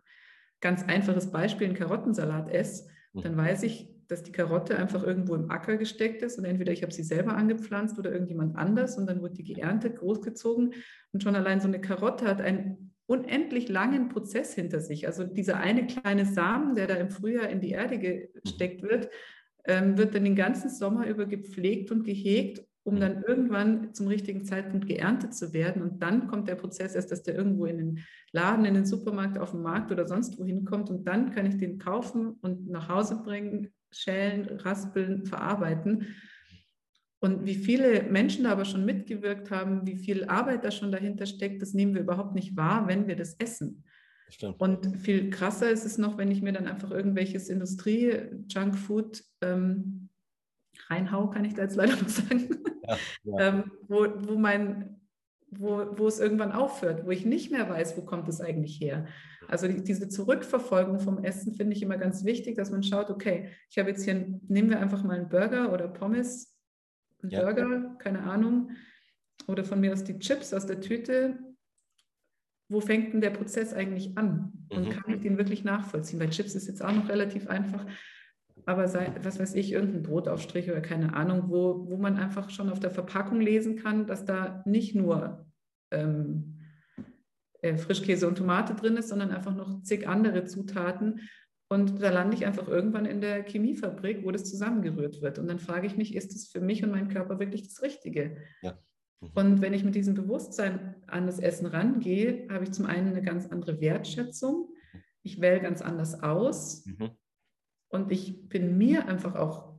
[0.62, 3.38] ganz einfaches Beispiel, einen Karottensalat esse, dann mhm.
[3.38, 6.94] weiß ich, dass die Karotte einfach irgendwo im Acker gesteckt ist und entweder ich habe
[6.94, 10.74] sie selber angepflanzt oder irgendjemand anders und dann wird die geerntet, großgezogen
[11.12, 15.08] und schon allein so eine Karotte hat einen unendlich langen Prozess hinter sich.
[15.08, 19.10] Also dieser eine kleine Samen, der da im Frühjahr in die Erde gesteckt wird,
[19.65, 24.46] ähm, wird dann den ganzen Sommer über gepflegt und gehegt, um dann irgendwann zum richtigen
[24.46, 25.82] Zeitpunkt geerntet zu werden.
[25.82, 28.00] Und dann kommt der Prozess erst, dass der irgendwo in den
[28.32, 30.89] Laden, in den Supermarkt, auf den Markt oder sonst wohin kommt.
[30.89, 36.15] Und dann kann ich den kaufen und nach Hause bringen, schälen, raspeln, verarbeiten.
[37.19, 41.25] Und wie viele Menschen da aber schon mitgewirkt haben, wie viel Arbeit da schon dahinter
[41.25, 43.84] steckt, das nehmen wir überhaupt nicht wahr, wenn wir das essen.
[44.29, 44.60] Stimmt.
[44.60, 50.10] Und viel krasser ist es noch, wenn ich mir dann einfach irgendwelches Industrie-Junkfood ähm,
[50.89, 52.49] reinhau, kann ich da jetzt leider noch sagen,
[52.88, 53.39] ja, ja.
[53.39, 54.99] ähm, wo, wo, mein,
[55.60, 59.08] wo, wo es irgendwann aufhört, wo ich nicht mehr weiß, wo kommt es eigentlich her.
[59.48, 63.50] Also die, diese Zurückverfolgung vom Essen finde ich immer ganz wichtig, dass man schaut, okay,
[63.70, 66.56] ich habe jetzt hier, nehmen wir einfach mal einen Burger oder Pommes,
[67.22, 67.44] einen ja.
[67.44, 68.72] Burger, keine Ahnung,
[69.48, 71.38] oder von mir aus die Chips aus der Tüte.
[72.68, 74.52] Wo fängt denn der Prozess eigentlich an?
[74.70, 74.89] Und mhm.
[74.89, 76.18] kann ich den wirklich nachvollziehen?
[76.18, 77.86] Bei Chips ist jetzt auch noch relativ einfach,
[78.65, 82.69] aber sei, was weiß ich, irgendein Brotaufstrich oder keine Ahnung, wo, wo man einfach schon
[82.69, 85.45] auf der Verpackung lesen kann, dass da nicht nur
[85.91, 86.60] ähm,
[87.62, 91.21] äh, Frischkäse und Tomate drin ist, sondern einfach noch zig andere Zutaten.
[91.67, 95.39] Und da lande ich einfach irgendwann in der Chemiefabrik, wo das zusammengerührt wird.
[95.39, 98.38] Und dann frage ich mich, ist das für mich und meinen Körper wirklich das Richtige?
[98.62, 98.78] Ja.
[99.21, 99.32] Mhm.
[99.34, 103.23] Und wenn ich mit diesem Bewusstsein an das Essen rangehe, habe ich zum einen eine
[103.23, 104.69] ganz andere Wertschätzung.
[105.23, 106.86] Ich wähle ganz anders aus.
[106.86, 107.12] Mhm.
[107.95, 109.73] Und ich bin mir einfach auch,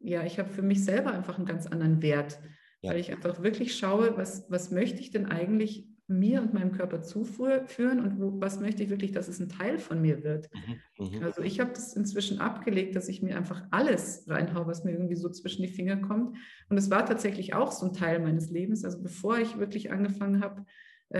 [0.00, 2.40] ja, ich habe für mich selber einfach einen ganz anderen Wert,
[2.80, 2.90] ja.
[2.90, 7.02] weil ich einfach wirklich schaue, was, was möchte ich denn eigentlich mir und meinem Körper
[7.02, 10.50] zuführen und wo, was möchte ich wirklich, dass es ein Teil von mir wird.
[10.98, 11.06] Mhm.
[11.06, 11.22] Mhm.
[11.22, 15.14] Also ich habe das inzwischen abgelegt, dass ich mir einfach alles reinhaue, was mir irgendwie
[15.14, 16.36] so zwischen die Finger kommt.
[16.68, 18.84] Und es war tatsächlich auch so ein Teil meines Lebens.
[18.84, 20.64] Also bevor ich wirklich angefangen habe,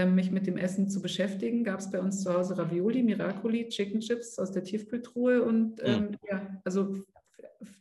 [0.07, 4.00] mich mit dem Essen zu beschäftigen, gab es bei uns zu Hause Ravioli, Miracoli, Chicken
[4.00, 6.96] Chips aus der Tiefkühltruhe und ähm, ja, also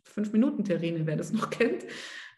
[0.04, 1.86] fünf Minuten Terrine, wer das noch kennt.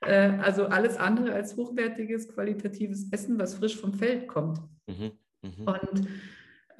[0.02, 4.60] Äh, also alles andere als hochwertiges, qualitatives Essen, was frisch vom Feld kommt.
[4.88, 5.12] Mhm.
[5.42, 5.66] Mhm.
[5.66, 6.08] Und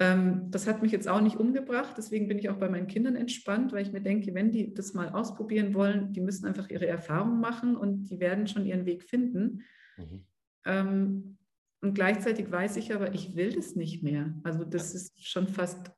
[0.00, 3.14] ähm, das hat mich jetzt auch nicht umgebracht, deswegen bin ich auch bei meinen Kindern
[3.14, 6.86] entspannt, weil ich mir denke, wenn die das mal ausprobieren wollen, die müssen einfach ihre
[6.86, 9.62] Erfahrungen machen und die werden schon ihren Weg finden.
[9.96, 10.26] Mhm.
[10.64, 11.38] Ähm,
[11.84, 14.34] und gleichzeitig weiß ich aber, ich will das nicht mehr.
[14.42, 15.92] Also das ist schon fast,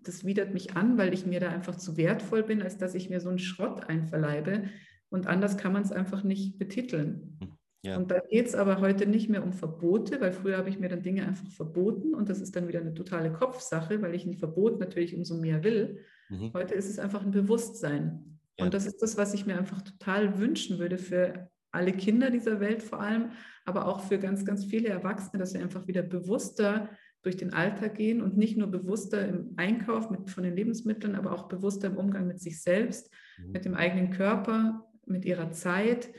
[0.00, 3.10] das widert mich an, weil ich mir da einfach zu wertvoll bin, als dass ich
[3.10, 4.66] mir so einen Schrott einverleibe.
[5.10, 7.38] Und anders kann man es einfach nicht betiteln.
[7.40, 7.52] Hm,
[7.84, 7.96] ja.
[7.96, 10.88] Und da geht es aber heute nicht mehr um Verbote, weil früher habe ich mir
[10.88, 14.34] dann Dinge einfach verboten und das ist dann wieder eine totale Kopfsache, weil ich ein
[14.34, 16.04] Verbot natürlich umso mehr will.
[16.28, 16.52] Mhm.
[16.54, 18.38] Heute ist es einfach ein Bewusstsein.
[18.60, 18.66] Ja.
[18.66, 22.60] Und das ist das, was ich mir einfach total wünschen würde für alle Kinder dieser
[22.60, 23.32] Welt vor allem,
[23.64, 26.90] aber auch für ganz, ganz viele Erwachsene, dass sie einfach wieder bewusster
[27.22, 31.32] durch den Alltag gehen und nicht nur bewusster im Einkauf mit, von den Lebensmitteln, aber
[31.32, 33.52] auch bewusster im Umgang mit sich selbst, mhm.
[33.52, 36.12] mit dem eigenen Körper, mit ihrer Zeit.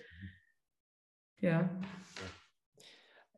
[1.42, 1.82] Ja.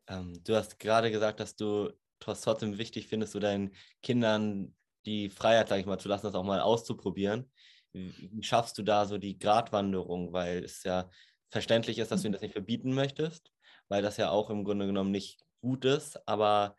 [0.06, 1.90] Ähm, du hast gerade gesagt, dass du
[2.20, 6.44] trotzdem wichtig findest, du deinen Kindern die Freiheit, sage ich mal, zu lassen, das auch
[6.44, 7.50] mal auszuprobieren.
[7.92, 10.32] Wie schaffst du da so die Gratwanderung?
[10.32, 11.10] Weil es ja
[11.50, 13.52] verständlich ist, dass du ihnen das nicht verbieten möchtest,
[13.88, 16.76] weil das ja auch im Grunde genommen nicht gut ist, aber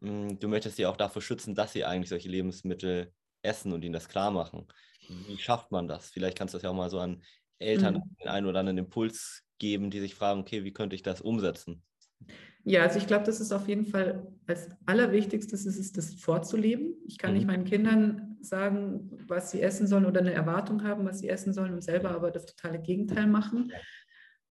[0.00, 3.82] mh, hm, du möchtest sie auch davor schützen, dass sie eigentlich solche Lebensmittel essen und
[3.82, 4.66] ihnen das klar machen.
[5.08, 6.10] Wie schafft man das?
[6.10, 7.22] Vielleicht kannst du das ja auch mal so an
[7.58, 8.16] Eltern mhm.
[8.20, 11.82] den einen oder anderen Impuls geben, die sich fragen, okay, wie könnte ich das umsetzen?
[12.64, 16.94] Ja, also ich glaube, das ist auf jeden Fall als allerwichtigstes ist es, das vorzuleben.
[17.06, 17.36] Ich kann mhm.
[17.38, 21.52] nicht meinen Kindern sagen, was sie essen sollen oder eine Erwartung haben, was sie essen
[21.52, 23.72] sollen und selber aber das totale Gegenteil machen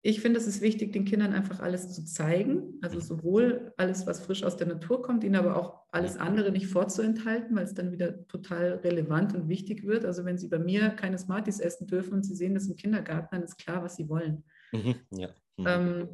[0.05, 2.75] ich finde, es ist wichtig, den Kindern einfach alles zu zeigen.
[2.83, 3.03] Also mhm.
[3.03, 7.55] sowohl alles, was frisch aus der Natur kommt, ihnen aber auch alles andere nicht vorzuenthalten,
[7.55, 10.05] weil es dann wieder total relevant und wichtig wird.
[10.05, 13.29] Also wenn sie bei mir keine Smarties essen dürfen und sie sehen das im Kindergarten,
[13.31, 14.43] dann ist klar, was sie wollen.
[14.73, 15.29] Mhm, ja.
[15.57, 15.67] Mhm.
[15.67, 16.09] Ähm,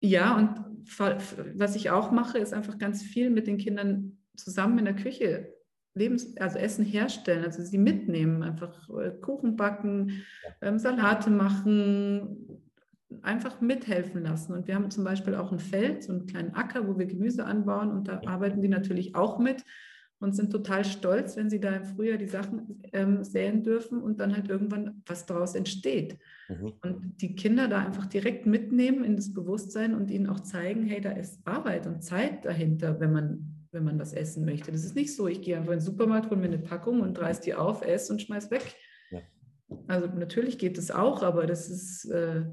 [0.00, 0.98] ja, und
[1.54, 5.54] was ich auch mache, ist einfach ganz viel mit den Kindern zusammen in der Küche
[5.98, 10.22] Lebens, also Essen herstellen, also sie mitnehmen, einfach äh, Kuchen backen,
[10.62, 12.47] ähm, Salate machen,
[13.22, 14.52] einfach mithelfen lassen.
[14.52, 17.44] Und wir haben zum Beispiel auch ein Feld, so einen kleinen Acker, wo wir Gemüse
[17.44, 19.64] anbauen und da arbeiten die natürlich auch mit
[20.20, 24.18] und sind total stolz, wenn sie da im Frühjahr die Sachen ähm, säen dürfen und
[24.20, 26.18] dann halt irgendwann was daraus entsteht.
[26.48, 26.72] Mhm.
[26.82, 31.00] Und die Kinder da einfach direkt mitnehmen in das Bewusstsein und ihnen auch zeigen, hey,
[31.00, 34.72] da ist Arbeit und Zeit dahinter, wenn man wenn man was essen möchte.
[34.72, 37.20] Das ist nicht so, ich gehe einfach in den Supermarkt, hole mir eine Packung und
[37.20, 38.74] reiß die auf, esse und schmeiß weg.
[39.10, 39.20] Ja.
[39.86, 42.46] Also natürlich geht das auch, aber das ist äh,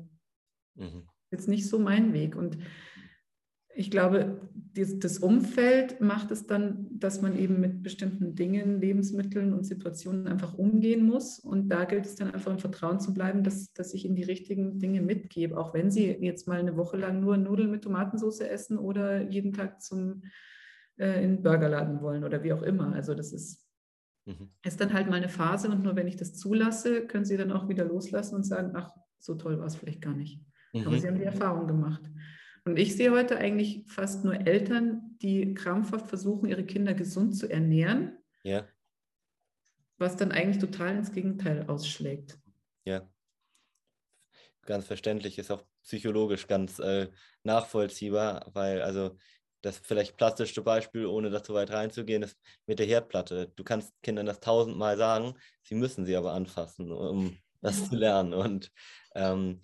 [0.75, 1.07] mhm.
[1.31, 2.35] jetzt nicht so mein Weg.
[2.35, 2.57] Und
[3.77, 4.39] ich glaube,
[4.73, 10.57] das Umfeld macht es dann, dass man eben mit bestimmten Dingen, Lebensmitteln und Situationen einfach
[10.57, 11.39] umgehen muss.
[11.39, 14.23] Und da gilt es dann einfach im Vertrauen zu bleiben, dass, dass ich ihnen die
[14.23, 18.41] richtigen Dinge mitgebe, auch wenn sie jetzt mal eine Woche lang nur Nudeln mit Tomatensauce
[18.41, 20.23] essen oder jeden Tag zum
[20.97, 22.93] äh, in den Burgerladen wollen oder wie auch immer.
[22.93, 23.67] Also das ist,
[24.25, 24.51] mhm.
[24.63, 27.51] ist dann halt mal eine Phase und nur wenn ich das zulasse, können sie dann
[27.51, 30.39] auch wieder loslassen und sagen, ach, so toll war es vielleicht gar nicht.
[30.75, 30.87] Mhm.
[30.87, 32.01] Aber sie haben die Erfahrung gemacht.
[32.65, 37.47] Und ich sehe heute eigentlich fast nur Eltern, die krampfhaft versuchen, ihre Kinder gesund zu
[37.47, 38.17] ernähren.
[38.43, 38.67] Ja.
[39.97, 42.37] Was dann eigentlich total ins Gegenteil ausschlägt.
[42.85, 43.07] Ja.
[44.63, 47.09] Ganz verständlich, ist auch psychologisch ganz äh,
[47.43, 49.15] nachvollziehbar, weil also
[49.61, 53.51] das vielleicht plastischste Beispiel, ohne da zu weit reinzugehen, ist mit der Herdplatte.
[53.55, 58.33] Du kannst Kindern das tausendmal sagen, sie müssen sie aber anfassen, um das zu lernen.
[58.33, 58.71] Und
[59.15, 59.61] ähm,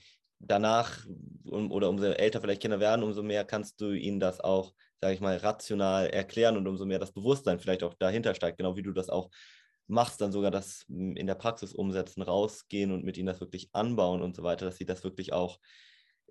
[0.48, 1.06] danach
[1.46, 5.14] um, oder umso älter vielleicht Kinder werden, umso mehr kannst du ihnen das auch, sage
[5.14, 8.84] ich mal, rational erklären und umso mehr das Bewusstsein vielleicht auch dahinter steigt, genau wie
[8.84, 9.30] du das auch
[9.88, 14.22] machst, dann sogar das in der Praxis umsetzen, rausgehen und mit ihnen das wirklich anbauen
[14.22, 15.60] und so weiter, dass sie das wirklich auch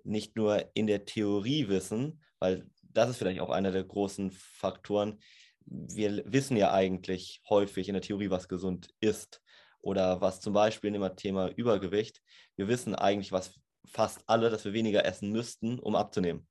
[0.03, 5.19] nicht nur in der Theorie wissen, weil das ist vielleicht auch einer der großen Faktoren.
[5.65, 9.41] Wir wissen ja eigentlich häufig in der Theorie, was gesund ist
[9.81, 12.21] oder was zum Beispiel im Thema Übergewicht.
[12.55, 16.47] Wir wissen eigentlich, was fast alle, dass wir weniger essen müssten, um abzunehmen.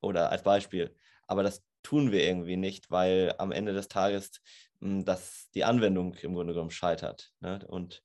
[0.00, 0.94] Oder als Beispiel.
[1.26, 4.40] Aber das tun wir irgendwie nicht, weil am Ende des Tages
[4.80, 7.32] mh, hm, das die Anwendung im Grunde genommen scheitert.
[7.40, 7.64] Ne?
[7.68, 8.02] Und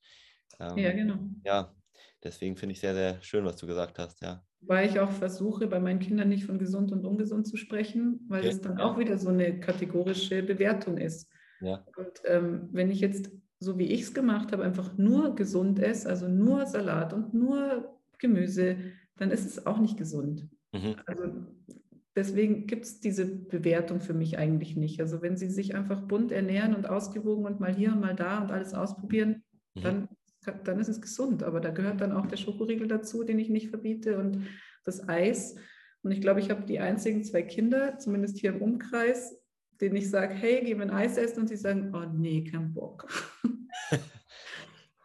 [0.60, 1.18] ähm, ja, genau.
[1.44, 1.74] Ja,
[2.24, 4.44] deswegen finde ich sehr, sehr schön, was du gesagt hast, ja.
[4.62, 8.40] Weil ich auch versuche, bei meinen Kindern nicht von gesund und ungesund zu sprechen, weil
[8.40, 8.50] okay.
[8.50, 8.86] das dann ja.
[8.86, 11.30] auch wieder so eine kategorische Bewertung ist.
[11.62, 11.86] Ja.
[11.96, 16.10] Und ähm, wenn ich jetzt, so wie ich es gemacht habe, einfach nur gesund esse,
[16.10, 18.78] also nur Salat und nur Gemüse,
[19.18, 20.48] dann ist es auch nicht gesund.
[20.74, 20.96] Mhm.
[21.06, 21.24] Also
[22.16, 25.02] deswegen gibt es diese Bewertung für mich eigentlich nicht.
[25.02, 28.42] Also wenn sie sich einfach bunt ernähren und ausgewogen und mal hier und mal da
[28.42, 29.44] und alles ausprobieren,
[29.76, 29.82] mhm.
[29.82, 30.10] dann,
[30.64, 31.44] dann ist es gesund.
[31.44, 34.48] Aber da gehört dann auch der Schokoriegel dazu, den ich nicht verbiete und
[34.84, 35.56] das Eis.
[36.04, 39.42] Und ich glaube, ich habe die einzigen zwei Kinder, zumindest hier im Umkreis,
[39.82, 42.74] denen ich sage, hey, geh mir ein Eis essen und sie sagen, oh nee, kein
[42.74, 43.08] Bock.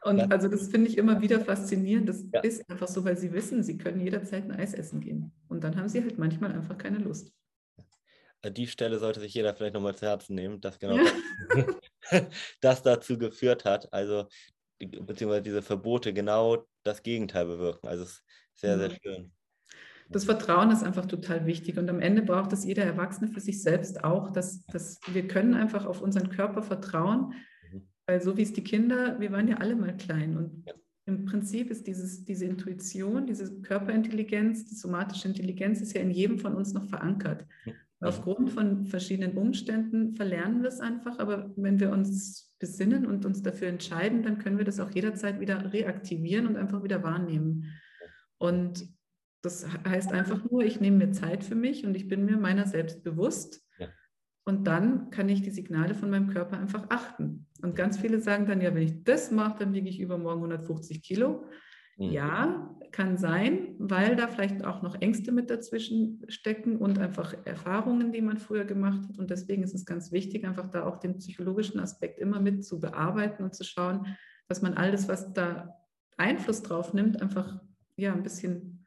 [0.03, 0.27] Und ja.
[0.27, 2.09] also das finde ich immer wieder faszinierend.
[2.09, 2.41] Das ja.
[2.41, 5.33] ist einfach so, weil sie wissen, sie können jederzeit ein Eis essen gehen.
[5.49, 7.33] Und dann haben sie halt manchmal einfach keine Lust.
[8.45, 11.75] Die Stelle sollte sich jeder vielleicht nochmal zu Herzen nehmen, dass genau ja.
[12.63, 13.93] das dazu geführt hat.
[13.93, 14.27] Also
[14.79, 17.87] beziehungsweise diese Verbote genau das Gegenteil bewirken.
[17.87, 19.33] Also es ist sehr, sehr schön.
[20.09, 23.63] Das Vertrauen ist einfach total wichtig und am Ende braucht es jeder Erwachsene für sich
[23.63, 27.35] selbst auch, dass, dass wir können einfach auf unseren Körper vertrauen
[28.11, 30.64] weil so wie es die Kinder, wir waren ja alle mal klein und
[31.07, 36.40] im Prinzip ist dieses, diese Intuition, diese Körperintelligenz, die somatische Intelligenz ist ja in jedem
[36.40, 37.46] von uns noch verankert.
[38.01, 43.42] Aufgrund von verschiedenen Umständen verlernen wir es einfach, aber wenn wir uns besinnen und uns
[43.42, 47.66] dafür entscheiden, dann können wir das auch jederzeit wieder reaktivieren und einfach wieder wahrnehmen.
[48.38, 48.88] Und
[49.42, 52.66] das heißt einfach nur, ich nehme mir Zeit für mich und ich bin mir meiner
[52.66, 53.62] selbst bewusst
[54.44, 57.46] und dann kann ich die Signale von meinem Körper einfach achten.
[57.62, 61.03] Und ganz viele sagen dann, ja, wenn ich das mache, dann wiege ich übermorgen 150
[61.03, 61.44] Kilo.
[61.96, 62.11] Mhm.
[62.11, 68.12] Ja, kann sein, weil da vielleicht auch noch Ängste mit dazwischen stecken und einfach Erfahrungen,
[68.12, 69.18] die man früher gemacht hat.
[69.18, 72.81] Und deswegen ist es ganz wichtig, einfach da auch den psychologischen Aspekt immer mit zu
[72.81, 74.07] bearbeiten und zu schauen,
[74.49, 75.77] dass man alles, was da
[76.16, 77.61] Einfluss drauf nimmt, einfach
[77.96, 78.87] ja ein bisschen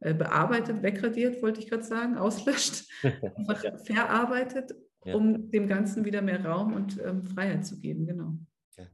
[0.00, 2.84] äh, bearbeitet, wegradiert, wollte ich gerade sagen, auslöscht,
[3.36, 5.14] einfach verarbeitet, ja.
[5.14, 8.34] um dem Ganzen wieder mehr Raum und ähm, Freiheit zu geben, genau.
[8.76, 8.86] Ja,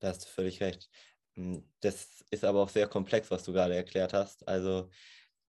[0.00, 0.88] da hast du völlig recht.
[1.34, 4.46] Hm, das ist aber auch sehr komplex, was du gerade erklärt hast.
[4.46, 4.90] Also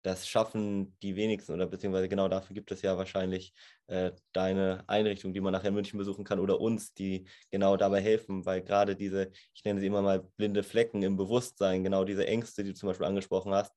[0.02, 3.52] das schaffen die wenigsten oder beziehungsweise genau dafür gibt es ja wahrscheinlich
[3.88, 8.00] äh, deine Einrichtung, die man nachher in München besuchen kann oder uns, die genau dabei
[8.00, 12.26] helfen, weil gerade diese, ich nenne sie immer mal blinde Flecken im Bewusstsein, genau diese
[12.26, 13.74] Ängste, die du zum Beispiel angesprochen hast,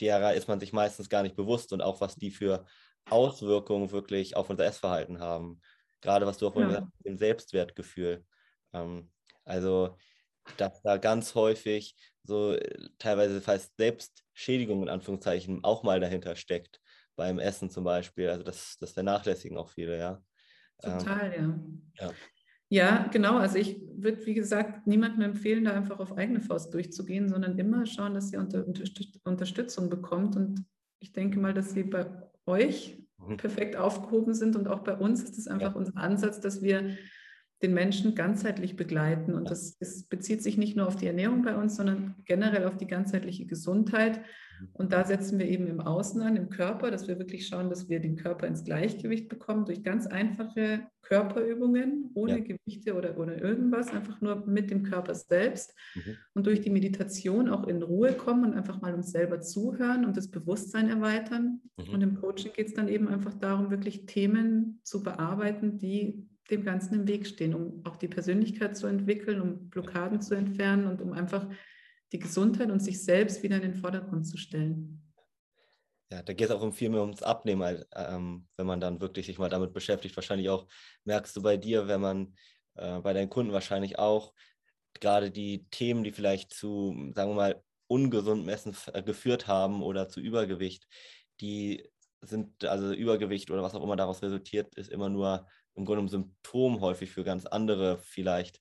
[0.00, 2.66] derer ist man sich meistens gar nicht bewusst und auch was die für
[3.10, 5.60] Auswirkungen wirklich auf unser Essverhalten haben.
[6.00, 6.66] Gerade was du auch ja.
[6.66, 8.24] gesagt hast, dem Selbstwertgefühl.
[8.72, 9.10] Ähm,
[9.44, 9.96] also,
[10.56, 16.80] dass da ganz häufig so äh, teilweise fast Selbstschädigung in Anführungszeichen auch mal dahinter steckt,
[17.16, 18.28] beim Essen zum Beispiel.
[18.28, 20.22] Also das, das vernachlässigen auch viele, ja.
[20.80, 22.06] Total, ähm, ja.
[22.06, 22.14] ja.
[22.70, 23.38] Ja, genau.
[23.38, 27.86] Also ich würde, wie gesagt, niemandem empfehlen, da einfach auf eigene Faust durchzugehen, sondern immer
[27.86, 28.66] schauen, dass ihr unter,
[29.24, 30.36] Unterstützung bekommt.
[30.36, 30.66] Und
[31.00, 32.04] ich denke mal, dass sie bei
[32.48, 33.36] euch mhm.
[33.36, 35.76] perfekt aufgehoben sind und auch bei uns ist es einfach ja.
[35.76, 36.96] unser Ansatz, dass wir
[37.62, 39.34] den Menschen ganzheitlich begleiten.
[39.34, 42.76] Und das, das bezieht sich nicht nur auf die Ernährung bei uns, sondern generell auf
[42.76, 44.20] die ganzheitliche Gesundheit.
[44.72, 47.88] Und da setzen wir eben im Außen an, im Körper, dass wir wirklich schauen, dass
[47.88, 52.44] wir den Körper ins Gleichgewicht bekommen durch ganz einfache Körperübungen, ohne ja.
[52.44, 56.16] Gewichte oder ohne irgendwas, einfach nur mit dem Körper selbst mhm.
[56.34, 60.16] und durch die Meditation auch in Ruhe kommen und einfach mal uns selber zuhören und
[60.16, 61.62] das Bewusstsein erweitern.
[61.76, 61.94] Mhm.
[61.94, 66.64] Und im Coaching geht es dann eben einfach darum, wirklich Themen zu bearbeiten, die dem
[66.64, 71.02] Ganzen im Weg stehen, um auch die Persönlichkeit zu entwickeln, um Blockaden zu entfernen und
[71.02, 71.46] um einfach
[72.12, 75.02] die Gesundheit und sich selbst wieder in den Vordergrund zu stellen.
[76.10, 79.38] Ja, da geht es auch viel mehr ums Abnehmen, ähm, wenn man dann wirklich sich
[79.38, 80.16] mal damit beschäftigt.
[80.16, 80.66] Wahrscheinlich auch
[81.04, 82.34] merkst du bei dir, wenn man
[82.76, 84.32] äh, bei deinen Kunden wahrscheinlich auch
[85.00, 90.08] gerade die Themen, die vielleicht zu, sagen wir mal, ungesundem Essen äh, geführt haben oder
[90.08, 90.86] zu Übergewicht,
[91.40, 91.86] die
[92.22, 96.08] sind, also Übergewicht oder was auch immer daraus resultiert, ist immer nur im Grunde ein
[96.08, 98.60] Symptom häufig für ganz andere vielleicht,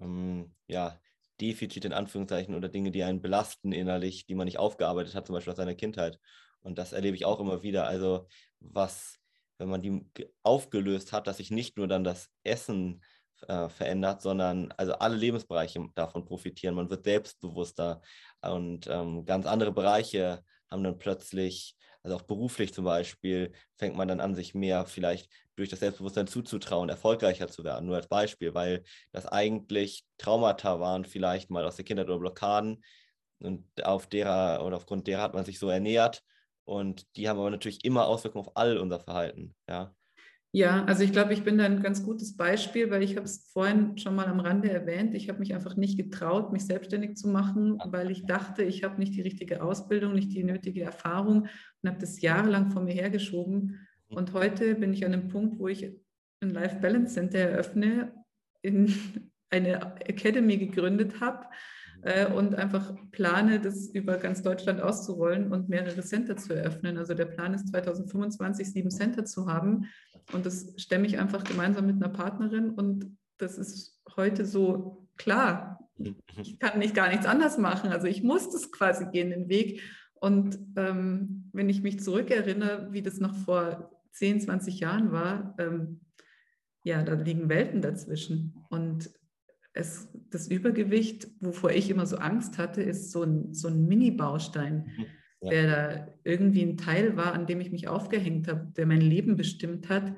[0.00, 0.98] ähm, ja,
[1.40, 5.34] Defizite in Anführungszeichen oder Dinge, die einen belasten innerlich, die man nicht aufgearbeitet hat, zum
[5.34, 6.18] Beispiel aus seiner Kindheit.
[6.60, 7.86] Und das erlebe ich auch immer wieder.
[7.86, 8.26] Also
[8.60, 9.18] was,
[9.58, 10.04] wenn man die
[10.42, 13.02] aufgelöst hat, dass sich nicht nur dann das Essen
[13.46, 16.74] äh, verändert, sondern also alle Lebensbereiche davon profitieren.
[16.74, 18.02] Man wird selbstbewusster
[18.42, 24.08] und ähm, ganz andere Bereiche haben dann plötzlich, also auch beruflich zum Beispiel, fängt man
[24.08, 27.86] dann an, sich mehr vielleicht durch das Selbstbewusstsein zuzutrauen, erfolgreicher zu werden.
[27.86, 32.84] Nur als Beispiel, weil das eigentlich Traumata waren, vielleicht mal aus der Kindheit oder Blockaden
[33.40, 36.22] und auf derer oder aufgrund derer hat man sich so ernährt
[36.64, 39.54] und die haben aber natürlich immer Auswirkungen auf all unser Verhalten.
[39.68, 39.94] Ja.
[40.52, 43.50] Ja, also ich glaube, ich bin da ein ganz gutes Beispiel, weil ich habe es
[43.52, 45.14] vorhin schon mal am Rande erwähnt.
[45.14, 48.98] Ich habe mich einfach nicht getraut, mich selbstständig zu machen, weil ich dachte, ich habe
[48.98, 51.48] nicht die richtige Ausbildung, nicht die nötige Erfahrung
[51.82, 53.86] und habe das jahrelang vor mir hergeschoben.
[54.08, 55.84] Und heute bin ich an einem Punkt, wo ich
[56.40, 58.14] ein Life Balance Center eröffne,
[58.62, 58.94] in
[59.50, 61.46] eine Academy gegründet habe
[62.02, 66.98] äh, und einfach plane, das über ganz Deutschland auszurollen und mehrere Center zu eröffnen.
[66.98, 69.86] Also der Plan ist 2025 sieben Center zu haben
[70.32, 75.78] und das stemme ich einfach gemeinsam mit einer Partnerin und das ist heute so klar.
[76.40, 77.90] Ich kann nicht gar nichts anders machen.
[77.90, 79.82] Also ich muss das quasi gehen, den Weg.
[80.14, 86.00] Und ähm, wenn ich mich zurückerinnere, wie das noch vor 10, 20 Jahren war, ähm,
[86.84, 88.64] ja, da liegen Welten dazwischen.
[88.68, 89.10] Und
[89.78, 94.90] es, das Übergewicht, wovor ich immer so Angst hatte, ist so ein, so ein Mini-Baustein,
[94.96, 95.06] mhm.
[95.40, 95.50] ja.
[95.50, 99.36] der da irgendwie ein Teil war, an dem ich mich aufgehängt habe, der mein Leben
[99.36, 100.14] bestimmt hat.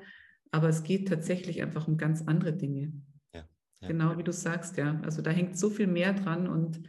[0.51, 2.91] Aber es geht tatsächlich einfach um ganz andere Dinge.
[3.33, 3.47] Ja.
[3.81, 3.87] Ja.
[3.87, 4.99] Genau wie du sagst, ja.
[5.03, 6.81] Also da hängt so viel mehr dran und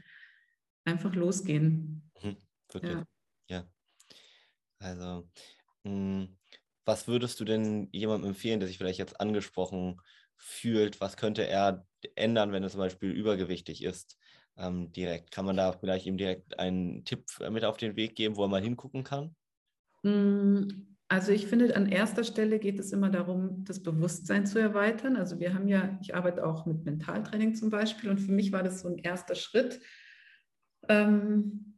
[0.85, 2.11] einfach losgehen.
[2.22, 2.37] Mhm.
[2.72, 2.98] Wirklich.
[3.48, 3.68] Ja.
[4.78, 5.28] Also,
[5.85, 6.38] mh, hm,
[6.85, 10.00] was würdest du denn jemandem empfehlen, der sich vielleicht jetzt angesprochen
[10.37, 11.00] fühlt?
[11.00, 14.18] Was könnte er ändern, wenn er zum Beispiel übergewichtig ist?
[14.56, 15.30] Ähm, direkt.
[15.30, 18.48] Kann man da vielleicht ihm direkt einen Tipp mit auf den Weg geben, wo er
[18.48, 19.34] mal hingucken kann?
[20.02, 25.16] Hm, also ich finde, an erster Stelle geht es immer darum, das Bewusstsein zu erweitern.
[25.16, 28.62] Also wir haben ja, ich arbeite auch mit Mentaltraining zum Beispiel und für mich war
[28.62, 29.80] das so ein erster Schritt.
[30.88, 31.72] Ähm,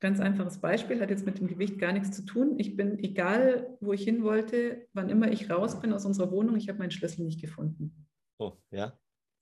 [0.00, 2.54] Ganz einfaches Beispiel, hat jetzt mit dem Gewicht gar nichts zu tun.
[2.58, 6.56] Ich bin, egal wo ich hin wollte, wann immer ich raus bin aus unserer Wohnung,
[6.56, 8.06] ich habe meinen Schlüssel nicht gefunden.
[8.38, 8.96] Oh, ja.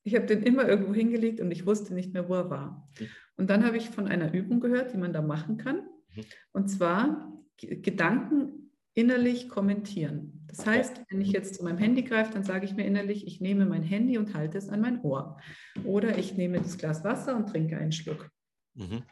[0.07, 2.89] Ich habe den immer irgendwo hingelegt und ich wusste nicht mehr, wo er war.
[3.01, 3.07] Mhm.
[3.39, 5.79] Und dann habe ich von einer Übung gehört, die man da machen kann.
[6.15, 6.25] Mhm.
[6.53, 10.45] Und zwar Gedanken innerlich kommentieren.
[10.47, 13.41] Das heißt, wenn ich jetzt zu meinem Handy greife, dann sage ich mir innerlich, ich
[13.41, 15.39] nehme mein Handy und halte es an mein Ohr.
[15.85, 18.31] Oder ich nehme das Glas Wasser und trinke einen Schluck.
[18.75, 19.03] Mhm.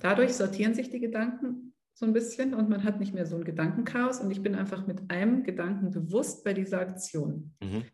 [0.00, 3.44] Dadurch sortieren sich die Gedanken so ein bisschen und man hat nicht mehr so ein
[3.44, 7.54] Gedankenchaos und ich bin einfach mit einem Gedanken bewusst bei dieser Aktion.
[7.62, 7.84] Mhm.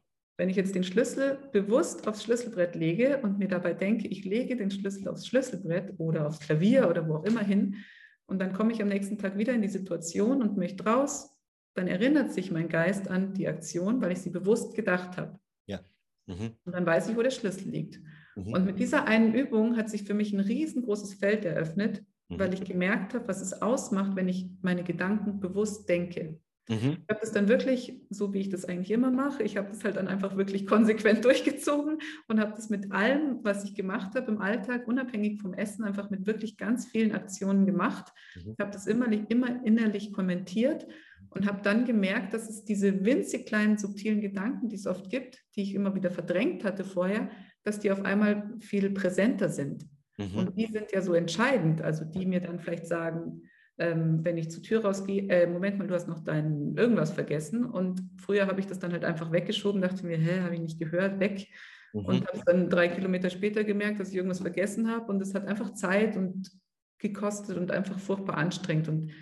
[0.41, 4.57] Wenn ich jetzt den Schlüssel bewusst aufs Schlüsselbrett lege und mir dabei denke, ich lege
[4.57, 7.77] den Schlüssel aufs Schlüsselbrett oder aufs Klavier oder wo auch immer hin
[8.25, 11.39] und dann komme ich am nächsten Tag wieder in die Situation und möchte raus,
[11.75, 15.39] dann erinnert sich mein Geist an die Aktion, weil ich sie bewusst gedacht habe.
[15.67, 15.81] Ja.
[16.25, 16.53] Mhm.
[16.65, 18.01] Und dann weiß ich, wo der Schlüssel liegt.
[18.35, 18.55] Mhm.
[18.55, 22.39] Und mit dieser einen Übung hat sich für mich ein riesengroßes Feld eröffnet, mhm.
[22.39, 26.41] weil ich gemerkt habe, was es ausmacht, wenn ich meine Gedanken bewusst denke.
[26.69, 26.99] Mhm.
[27.03, 29.83] Ich habe das dann wirklich, so wie ich das eigentlich immer mache, ich habe das
[29.83, 34.31] halt dann einfach wirklich konsequent durchgezogen und habe das mit allem, was ich gemacht habe
[34.31, 38.13] im Alltag, unabhängig vom Essen, einfach mit wirklich ganz vielen Aktionen gemacht.
[38.37, 38.53] Mhm.
[38.53, 40.87] Ich habe das immer, immer innerlich kommentiert
[41.31, 45.45] und habe dann gemerkt, dass es diese winzig kleinen subtilen Gedanken, die es oft gibt,
[45.57, 47.31] die ich immer wieder verdrängt hatte vorher,
[47.65, 49.87] dass die auf einmal viel präsenter sind.
[50.19, 50.39] Mhm.
[50.39, 53.43] Und die sind ja so entscheidend, also die mir dann vielleicht sagen,
[53.79, 57.65] ähm, wenn ich zur Tür rausgehe, äh, Moment mal, du hast noch dein irgendwas vergessen.
[57.65, 60.79] Und früher habe ich das dann halt einfach weggeschoben, dachte mir, hä, habe ich nicht
[60.79, 61.49] gehört, weg.
[61.93, 62.05] Mhm.
[62.05, 65.11] Und habe dann drei Kilometer später gemerkt, dass ich irgendwas vergessen habe.
[65.11, 66.51] Und es hat einfach Zeit und
[66.99, 68.89] gekostet und einfach furchtbar anstrengend.
[68.89, 69.13] Und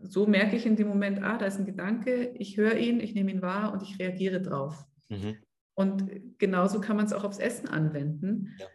[0.00, 3.14] so merke ich in dem Moment, ah, da ist ein Gedanke, ich höre ihn, ich
[3.14, 4.84] nehme ihn wahr und ich reagiere drauf.
[5.08, 5.36] Mhm.
[5.74, 8.66] Und genauso kann man es auch aufs Essen anwenden ja.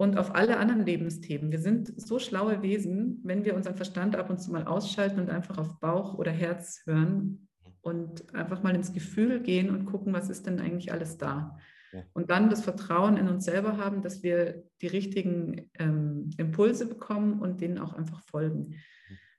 [0.00, 1.52] Und auf alle anderen Lebensthemen.
[1.52, 5.28] Wir sind so schlaue Wesen, wenn wir unseren Verstand ab und zu mal ausschalten und
[5.28, 7.48] einfach auf Bauch oder Herz hören
[7.82, 11.58] und einfach mal ins Gefühl gehen und gucken, was ist denn eigentlich alles da.
[11.92, 12.02] Ja.
[12.14, 17.38] Und dann das Vertrauen in uns selber haben, dass wir die richtigen ähm, Impulse bekommen
[17.38, 18.76] und denen auch einfach folgen.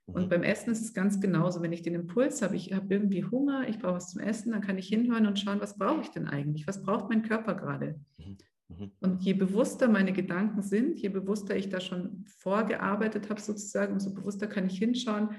[0.06, 0.28] Und mhm.
[0.28, 1.60] beim Essen ist es ganz genauso.
[1.60, 4.60] Wenn ich den Impuls habe, ich habe irgendwie Hunger, ich brauche was zum Essen, dann
[4.60, 6.68] kann ich hinhören und schauen, was brauche ich denn eigentlich?
[6.68, 7.98] Was braucht mein Körper gerade?
[8.16, 8.36] Mhm.
[8.78, 8.92] Mhm.
[9.00, 14.14] Und je bewusster meine Gedanken sind, je bewusster ich da schon vorgearbeitet habe, sozusagen, umso
[14.14, 15.30] bewusster kann ich hinschauen,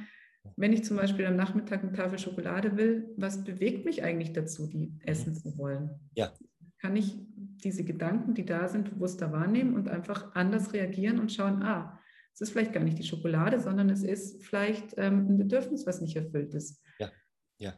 [0.55, 4.67] wenn ich zum Beispiel am Nachmittag eine Tafel Schokolade will, was bewegt mich eigentlich dazu,
[4.67, 5.89] die essen zu wollen?
[6.15, 6.33] Ja.
[6.79, 7.17] Kann ich
[7.63, 11.97] diese Gedanken, die da sind, bewusster wahrnehmen und einfach anders reagieren und schauen, ah,
[12.33, 16.01] es ist vielleicht gar nicht die Schokolade, sondern es ist vielleicht ähm, ein Bedürfnis, was
[16.01, 16.81] nicht erfüllt ist.
[16.99, 17.11] Ja,
[17.57, 17.73] ja.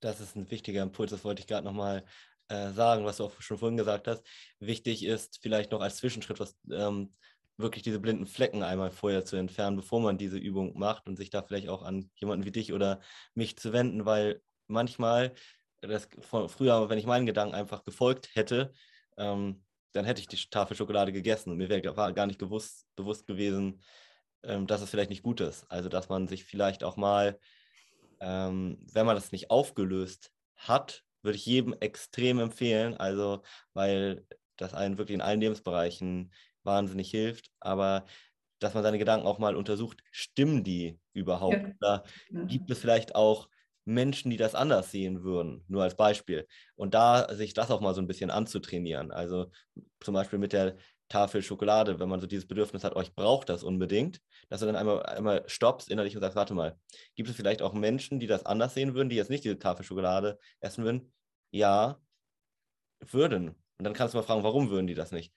[0.00, 2.04] Das ist ein wichtiger Impuls, das wollte ich gerade nochmal
[2.50, 4.26] äh, sagen, was du auch schon vorhin gesagt hast.
[4.58, 7.14] Wichtig ist vielleicht noch als Zwischenschritt, was ähm,
[7.56, 11.30] wirklich diese blinden Flecken einmal vorher zu entfernen, bevor man diese Übung macht und sich
[11.30, 13.00] da vielleicht auch an jemanden wie dich oder
[13.34, 15.34] mich zu wenden, weil manchmal,
[15.80, 18.72] das von früher, wenn ich meinen Gedanken einfach gefolgt hätte,
[19.16, 23.26] ähm, dann hätte ich die Tafel Schokolade gegessen und mir wäre gar nicht gewusst, bewusst
[23.26, 23.82] gewesen,
[24.42, 25.70] ähm, dass es vielleicht nicht gut ist.
[25.70, 27.38] Also, dass man sich vielleicht auch mal,
[28.20, 32.94] ähm, wenn man das nicht aufgelöst hat, würde ich jedem extrem empfehlen.
[32.94, 33.42] Also,
[33.74, 37.50] weil das einen wirklich in allen Lebensbereichen wahnsinnig hilft.
[37.60, 38.06] Aber
[38.58, 41.66] dass man seine Gedanken auch mal untersucht, stimmen die überhaupt?
[41.66, 41.72] Ja.
[41.80, 42.04] Oder
[42.46, 43.48] gibt es vielleicht auch
[43.86, 46.46] Menschen, die das anders sehen würden, nur als Beispiel.
[46.76, 49.10] Und da sich das auch mal so ein bisschen anzutrainieren.
[49.10, 49.50] Also
[50.00, 50.76] zum Beispiel mit der
[51.10, 54.66] Tafel Schokolade, wenn man so dieses Bedürfnis hat, oh, ich brauche das unbedingt, dass du
[54.66, 56.78] dann einmal, einmal stoppst innerlich und sagst, warte mal,
[57.16, 59.84] gibt es vielleicht auch Menschen, die das anders sehen würden, die jetzt nicht diese Tafel
[59.84, 61.12] Schokolade essen würden?
[61.50, 62.00] Ja,
[63.00, 63.48] würden.
[63.48, 65.34] Und dann kannst du mal fragen, warum würden die das nicht?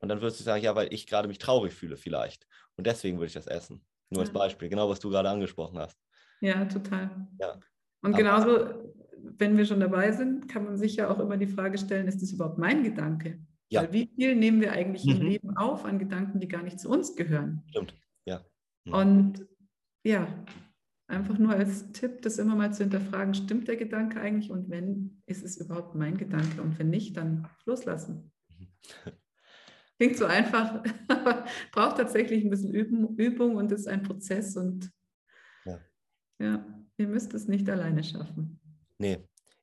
[0.00, 2.46] Und dann würdest du sagen, ja, weil ich gerade mich traurig fühle vielleicht.
[2.76, 3.84] Und deswegen würde ich das essen.
[4.10, 5.98] Nur als Beispiel, genau was du gerade angesprochen hast.
[6.40, 7.26] Ja, total.
[7.40, 7.54] Ja.
[8.02, 11.46] Und Aber genauso, wenn wir schon dabei sind, kann man sich ja auch immer die
[11.46, 13.40] Frage stellen, ist das überhaupt mein Gedanke?
[13.68, 13.82] Ja.
[13.82, 15.12] Weil wie viel nehmen wir eigentlich mhm.
[15.12, 17.62] im Leben auf an Gedanken, die gar nicht zu uns gehören?
[17.68, 17.94] Stimmt,
[18.24, 18.44] ja.
[18.84, 18.92] Mhm.
[18.92, 19.46] Und
[20.04, 20.28] ja,
[21.08, 25.22] einfach nur als Tipp, das immer mal zu hinterfragen, stimmt der Gedanke eigentlich und wenn,
[25.26, 28.32] ist es überhaupt mein Gedanke und wenn nicht, dann loslassen.
[29.98, 34.92] Klingt so einfach, aber braucht tatsächlich ein bisschen Übung, Übung und ist ein Prozess und
[35.64, 35.80] ja.
[36.38, 36.66] ja.
[36.98, 38.58] Ihr müsst es nicht alleine schaffen.
[38.98, 39.18] Nee,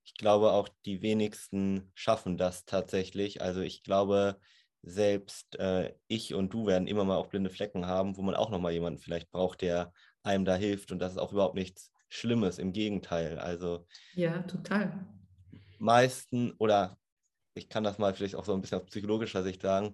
[0.05, 3.41] ich glaube auch die wenigsten schaffen das tatsächlich.
[3.41, 4.37] Also ich glaube,
[4.81, 8.49] selbst äh, ich und du werden immer mal auch blinde Flecken haben, wo man auch
[8.49, 9.93] nochmal jemanden vielleicht braucht, der
[10.23, 10.91] einem da hilft.
[10.91, 13.39] Und das ist auch überhaupt nichts Schlimmes, im Gegenteil.
[13.39, 15.07] Also ja, total.
[15.79, 16.97] Meisten oder
[17.55, 19.93] ich kann das mal vielleicht auch so ein bisschen aus psychologischer Sicht sagen,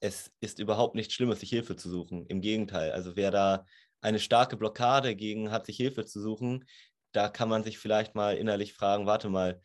[0.00, 2.26] es ist überhaupt nichts Schlimmes, sich Hilfe zu suchen.
[2.26, 2.92] Im Gegenteil.
[2.92, 3.66] Also wer da
[4.00, 6.64] eine starke Blockade gegen hat, sich Hilfe zu suchen,
[7.12, 9.60] da kann man sich vielleicht mal innerlich fragen, warte mal,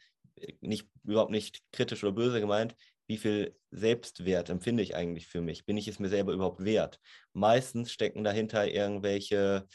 [0.62, 2.76] nicht, überhaupt nicht kritisch oder böse gemeint,
[3.08, 5.66] wie viel Selbstwert empfinde ich eigentlich für mich?
[5.66, 7.00] Bin ich es mir selber überhaupt wert?
[7.34, 9.66] Meistens stecken dahinter irgendwelche,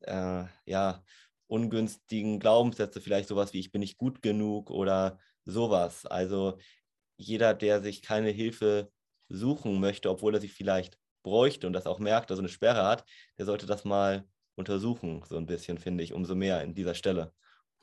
[0.00, 1.02] äh, ja,
[1.48, 6.06] ungünstigen Glaubenssätze, vielleicht sowas wie ich bin nicht gut genug oder sowas.
[6.06, 6.58] Also
[7.16, 8.90] jeder, der sich keine Hilfe
[9.28, 13.04] suchen möchte, obwohl er sie vielleicht bräuchte und das auch merkt, also eine Sperre hat,
[13.38, 17.32] der sollte das mal untersuchen, so ein bisschen, finde ich, umso mehr in dieser Stelle.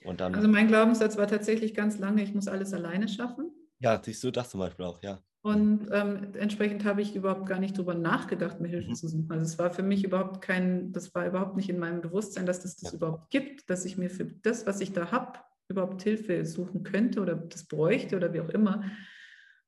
[0.03, 3.51] Und dann, also mein Glaubenssatz war tatsächlich ganz lange, ich muss alles alleine schaffen.
[3.79, 5.21] Ja, siehst du das zum Beispiel auch, ja.
[5.43, 8.95] Und ähm, entsprechend habe ich überhaupt gar nicht darüber nachgedacht, mir Hilfe mhm.
[8.95, 9.29] zu suchen.
[9.29, 12.61] Also es war für mich überhaupt kein, das war überhaupt nicht in meinem Bewusstsein, dass
[12.61, 12.97] das das ja.
[12.97, 17.21] überhaupt gibt, dass ich mir für das, was ich da habe, überhaupt Hilfe suchen könnte
[17.21, 18.83] oder das bräuchte oder wie auch immer.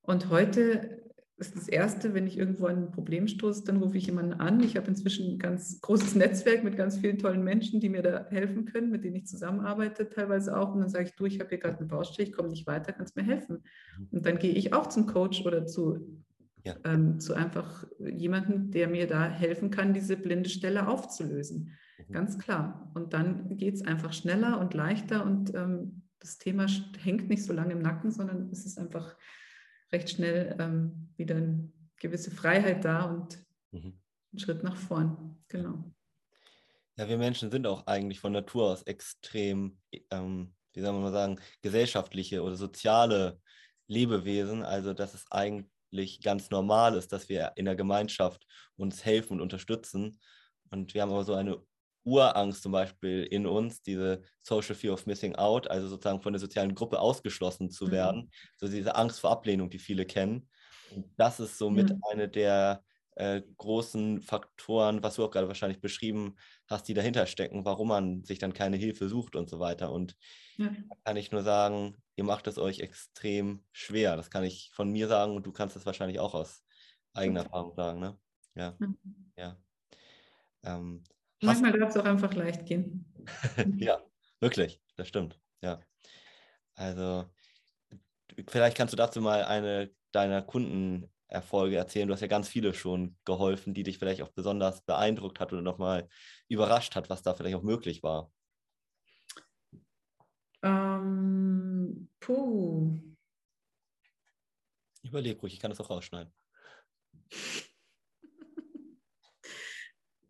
[0.01, 1.04] Und heute
[1.37, 4.61] ist das Erste, wenn ich irgendwo an ein Problem stoße, dann rufe ich jemanden an.
[4.61, 8.25] Ich habe inzwischen ein ganz großes Netzwerk mit ganz vielen tollen Menschen, die mir da
[8.29, 10.73] helfen können, mit denen ich zusammenarbeite teilweise auch.
[10.73, 12.93] Und dann sage ich, du, ich habe hier gerade eine Baustelle, ich komme nicht weiter,
[12.93, 13.63] kannst mir helfen.
[13.97, 14.07] Mhm.
[14.11, 16.23] Und dann gehe ich auch zum Coach oder zu,
[16.63, 16.75] ja.
[16.85, 21.73] ähm, zu einfach jemandem, der mir da helfen kann, diese blinde Stelle aufzulösen.
[22.07, 22.13] Mhm.
[22.13, 22.91] Ganz klar.
[22.93, 26.65] Und dann geht es einfach schneller und leichter und ähm, das Thema
[27.03, 29.15] hängt nicht so lange im Nacken, sondern es ist einfach
[29.95, 33.39] recht schnell ähm, wieder eine gewisse Freiheit da und
[33.71, 33.99] mhm.
[34.33, 35.37] ein Schritt nach vorn.
[35.47, 35.91] Genau.
[36.97, 39.77] Ja, wir Menschen sind auch eigentlich von Natur aus extrem,
[40.11, 43.39] ähm, wie soll man mal sagen, gesellschaftliche oder soziale
[43.87, 44.63] Lebewesen.
[44.63, 49.41] Also, dass es eigentlich ganz normal ist, dass wir in der Gemeinschaft uns helfen und
[49.41, 50.19] unterstützen.
[50.71, 51.61] Und wir haben aber so eine
[52.05, 56.39] Urangst zum Beispiel in uns, diese Social Fear of Missing Out, also sozusagen von der
[56.39, 57.91] sozialen Gruppe ausgeschlossen zu mhm.
[57.91, 60.47] werden, so diese Angst vor Ablehnung, die viele kennen.
[60.91, 62.01] Und das ist somit mhm.
[62.11, 62.83] eine der
[63.15, 66.35] äh, großen Faktoren, was du auch gerade wahrscheinlich beschrieben
[66.67, 69.91] hast, die dahinter stecken, warum man sich dann keine Hilfe sucht und so weiter.
[69.91, 70.15] Und
[70.57, 70.67] ja.
[70.67, 74.15] da kann ich nur sagen, ihr macht es euch extrem schwer.
[74.17, 76.63] Das kann ich von mir sagen und du kannst es wahrscheinlich auch aus
[77.13, 77.99] eigener Erfahrung sagen.
[77.99, 78.19] Ne?
[78.55, 78.75] Ja.
[78.79, 78.97] Mhm.
[79.37, 79.57] ja.
[80.63, 81.03] Ähm,
[81.41, 83.05] Manchmal darf es auch einfach leicht gehen.
[83.77, 84.01] ja,
[84.39, 85.39] wirklich, das stimmt.
[85.61, 85.79] Ja.
[86.75, 87.25] Also,
[88.47, 92.07] vielleicht kannst du dazu mal eine deiner Kundenerfolge erzählen.
[92.07, 95.61] Du hast ja ganz viele schon geholfen, die dich vielleicht auch besonders beeindruckt hat oder
[95.61, 96.07] nochmal
[96.47, 98.31] überrascht hat, was da vielleicht auch möglich war.
[100.63, 102.99] Ähm, puh.
[105.03, 106.33] Überleg ruhig, ich kann das auch rausschneiden.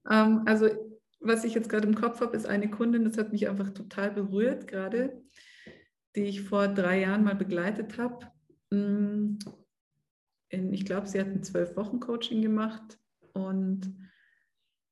[0.10, 0.95] ähm, also,
[1.28, 4.12] was ich jetzt gerade im Kopf habe, ist eine Kundin, das hat mich einfach total
[4.12, 5.22] berührt gerade,
[6.16, 8.28] die ich vor drei Jahren mal begleitet habe.
[8.72, 9.38] Mm,
[10.50, 13.00] ich glaube, sie hat ein zwölf Wochen Coaching gemacht
[13.34, 13.94] und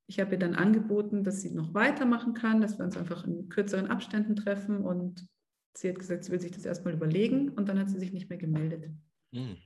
[0.08, 3.50] ich habe ihr dann angeboten, dass sie noch weitermachen kann, dass wir uns einfach in
[3.50, 5.28] kürzeren Abständen treffen und
[5.76, 8.30] sie hat gesagt, sie will sich das erstmal überlegen und dann hat sie sich nicht
[8.30, 8.90] mehr gemeldet.
[9.32, 9.58] Mhm.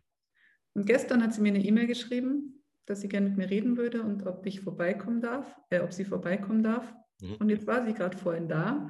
[0.73, 2.56] Und gestern hat sie mir eine E-Mail geschrieben,
[2.87, 6.05] dass sie gerne mit mir reden würde und ob ich vorbeikommen darf, äh, ob sie
[6.05, 6.91] vorbeikommen darf.
[7.21, 7.35] Mhm.
[7.35, 8.89] Und jetzt war sie gerade vorhin da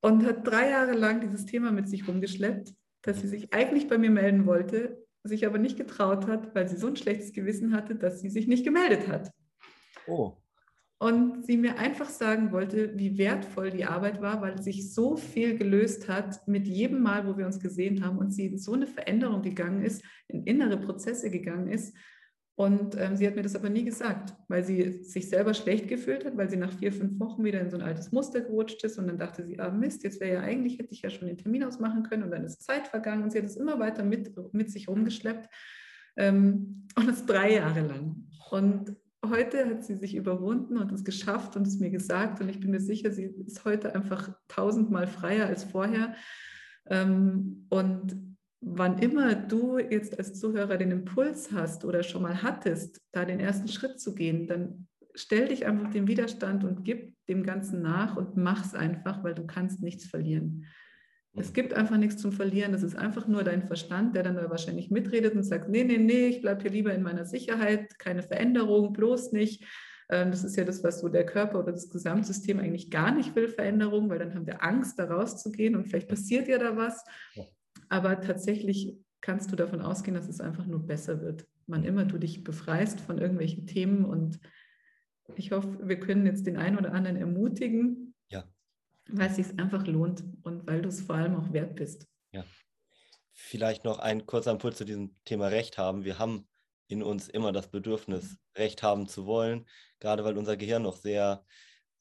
[0.00, 3.98] und hat drei Jahre lang dieses Thema mit sich rumgeschleppt, dass sie sich eigentlich bei
[3.98, 7.94] mir melden wollte, sich aber nicht getraut hat, weil sie so ein schlechtes Gewissen hatte,
[7.94, 9.30] dass sie sich nicht gemeldet hat.
[10.06, 10.36] Oh.
[11.00, 15.56] Und sie mir einfach sagen wollte, wie wertvoll die Arbeit war, weil sich so viel
[15.56, 18.88] gelöst hat mit jedem Mal, wo wir uns gesehen haben und sie in so eine
[18.88, 21.94] Veränderung gegangen ist, in innere Prozesse gegangen ist.
[22.58, 26.24] Und ähm, sie hat mir das aber nie gesagt, weil sie sich selber schlecht gefühlt
[26.24, 28.98] hat, weil sie nach vier, fünf Wochen wieder in so ein altes Muster gerutscht ist
[28.98, 31.38] und dann dachte sie, ah Mist, jetzt wäre ja eigentlich, hätte ich ja schon den
[31.38, 34.32] Termin ausmachen können und dann ist Zeit vergangen und sie hat es immer weiter mit,
[34.52, 35.48] mit sich rumgeschleppt
[36.16, 38.26] ähm, und das drei Jahre lang.
[38.50, 42.58] Und heute hat sie sich überwunden und es geschafft und es mir gesagt und ich
[42.58, 46.16] bin mir sicher, sie ist heute einfach tausendmal freier als vorher.
[46.90, 48.27] Ähm, und
[48.60, 53.40] wann immer du jetzt als Zuhörer den Impuls hast oder schon mal hattest, da den
[53.40, 58.16] ersten Schritt zu gehen, dann stell dich einfach dem Widerstand und gib dem Ganzen nach
[58.16, 60.66] und mach's einfach, weil du kannst nichts verlieren.
[61.34, 62.72] Es gibt einfach nichts zum Verlieren.
[62.72, 65.98] Das ist einfach nur dein Verstand, der dann da wahrscheinlich mitredet und sagt, nee, nee,
[65.98, 69.64] nee, ich bleibe hier lieber in meiner Sicherheit, keine Veränderung, bloß nicht.
[70.10, 73.36] Ähm, das ist ja das, was so der Körper oder das Gesamtsystem eigentlich gar nicht
[73.36, 77.04] will, Veränderung, weil dann haben wir Angst, da rauszugehen und vielleicht passiert ja da was.
[77.88, 81.46] Aber tatsächlich kannst du davon ausgehen, dass es einfach nur besser wird.
[81.66, 84.40] Wann immer du dich befreist von irgendwelchen Themen und
[85.36, 88.14] ich hoffe, wir können jetzt den einen oder anderen ermutigen,
[89.10, 92.06] weil es sich einfach lohnt und weil du es vor allem auch wert bist.
[92.32, 92.44] Ja.
[93.32, 96.04] Vielleicht noch ein kurzer Impuls zu diesem Thema Recht haben.
[96.04, 96.46] Wir haben
[96.88, 99.66] in uns immer das Bedürfnis, Recht haben zu wollen,
[100.00, 101.44] gerade weil unser Gehirn noch sehr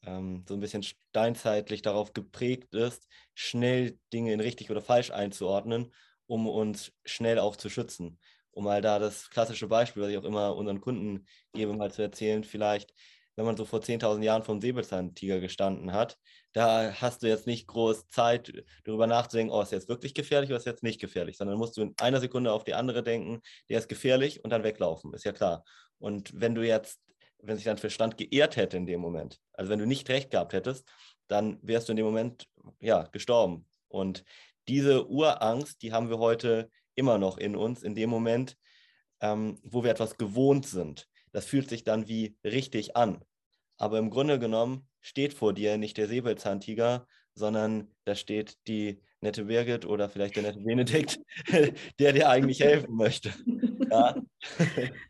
[0.05, 5.93] ähm, so ein bisschen steinzeitlich darauf geprägt ist, schnell Dinge in richtig oder falsch einzuordnen,
[6.27, 8.19] um uns schnell auch zu schützen.
[8.51, 12.01] Um mal da das klassische Beispiel, was ich auch immer unseren Kunden gebe, mal zu
[12.01, 12.93] erzählen, vielleicht,
[13.35, 16.17] wenn man so vor 10.000 Jahren vom Säbelzahntiger gestanden hat,
[16.53, 18.51] da hast du jetzt nicht groß Zeit,
[18.83, 21.83] darüber nachzudenken, oh, ist jetzt wirklich gefährlich oder ist jetzt nicht gefährlich, sondern musst du
[21.83, 25.33] in einer Sekunde auf die andere denken, der ist gefährlich und dann weglaufen, ist ja
[25.33, 25.63] klar.
[25.99, 26.99] Und wenn du jetzt,
[27.39, 30.53] wenn sich dein Verstand geehrt hätte in dem Moment, also wenn du nicht recht gehabt
[30.53, 30.87] hättest,
[31.27, 32.47] dann wärst du in dem Moment,
[32.79, 33.65] ja, gestorben.
[33.87, 34.23] Und
[34.67, 38.57] diese Urangst, die haben wir heute immer noch in uns, in dem Moment,
[39.21, 41.07] ähm, wo wir etwas gewohnt sind.
[41.31, 43.23] Das fühlt sich dann wie richtig an.
[43.77, 49.45] Aber im Grunde genommen steht vor dir nicht der Säbelzahntiger, sondern da steht die nette
[49.45, 51.19] Birgit oder vielleicht der nette Benedikt,
[51.99, 53.33] der dir eigentlich helfen möchte.
[53.89, 54.15] Ja,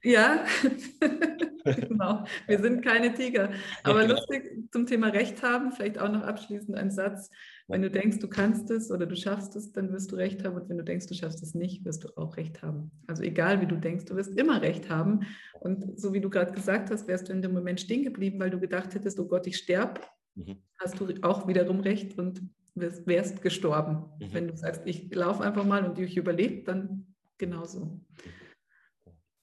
[0.04, 0.46] ja.
[1.90, 2.26] genau.
[2.48, 3.52] Wir sind keine Tiger.
[3.84, 4.16] Aber ja, genau.
[4.16, 7.30] lustig zum Thema Recht haben, vielleicht auch noch abschließend ein Satz.
[7.68, 10.56] Wenn du denkst, du kannst es oder du schaffst es, dann wirst du Recht haben.
[10.56, 12.92] Und wenn du denkst, du schaffst es nicht, wirst du auch Recht haben.
[13.08, 15.22] Also egal, wie du denkst, du wirst immer Recht haben.
[15.60, 18.50] Und so wie du gerade gesagt hast, wärst du in dem Moment stehen geblieben, weil
[18.50, 20.02] du gedacht hättest, oh Gott, ich sterbe,
[20.36, 20.58] mhm.
[20.80, 22.42] hast du auch wiederum Recht und
[22.76, 24.06] wärst, gestorben.
[24.20, 24.34] Mhm.
[24.34, 27.08] Wenn du sagst, ich laufe einfach mal und ich überlebe, dann
[27.38, 28.00] genauso.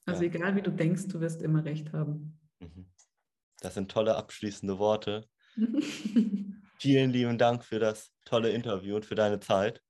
[0.06, 0.28] Also ja.
[0.28, 2.38] egal, wie du denkst, du wirst immer Recht haben.
[2.60, 2.86] Mhm.
[3.60, 5.26] Das sind tolle abschließende Worte.
[6.78, 9.80] Vielen lieben Dank für das tolle Interview und für deine Zeit.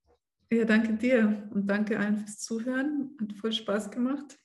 [0.52, 3.16] Ja, danke dir und danke allen fürs Zuhören.
[3.20, 4.38] Hat voll Spaß gemacht.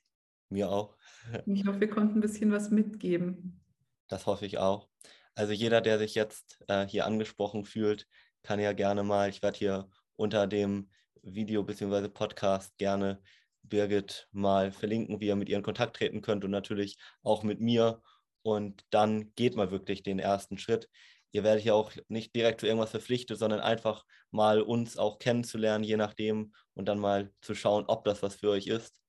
[0.49, 0.97] Mir auch.
[1.45, 3.61] Ich hoffe, wir konnten ein bisschen was mitgeben.
[4.07, 4.89] Das hoffe ich auch.
[5.35, 8.07] Also jeder, der sich jetzt äh, hier angesprochen fühlt,
[8.41, 10.89] kann ja gerne mal, ich werde hier unter dem
[11.21, 12.07] Video bzw.
[12.09, 13.21] Podcast gerne
[13.63, 17.59] Birgit mal verlinken, wie ihr mit ihr in Kontakt treten könnt und natürlich auch mit
[17.59, 18.01] mir.
[18.41, 20.89] Und dann geht mal wirklich den ersten Schritt
[21.31, 25.83] ihr werdet ja auch nicht direkt zu irgendwas verpflichtet, sondern einfach mal uns auch kennenzulernen,
[25.83, 28.99] je nachdem, und dann mal zu schauen, ob das was für euch ist.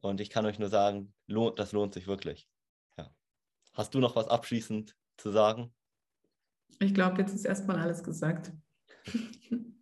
[0.00, 2.48] Und ich kann euch nur sagen, lohnt, das lohnt sich wirklich.
[2.96, 3.10] Ja.
[3.72, 5.74] Hast du noch was abschließend zu sagen?
[6.80, 8.52] Ich glaube, jetzt ist erstmal alles gesagt.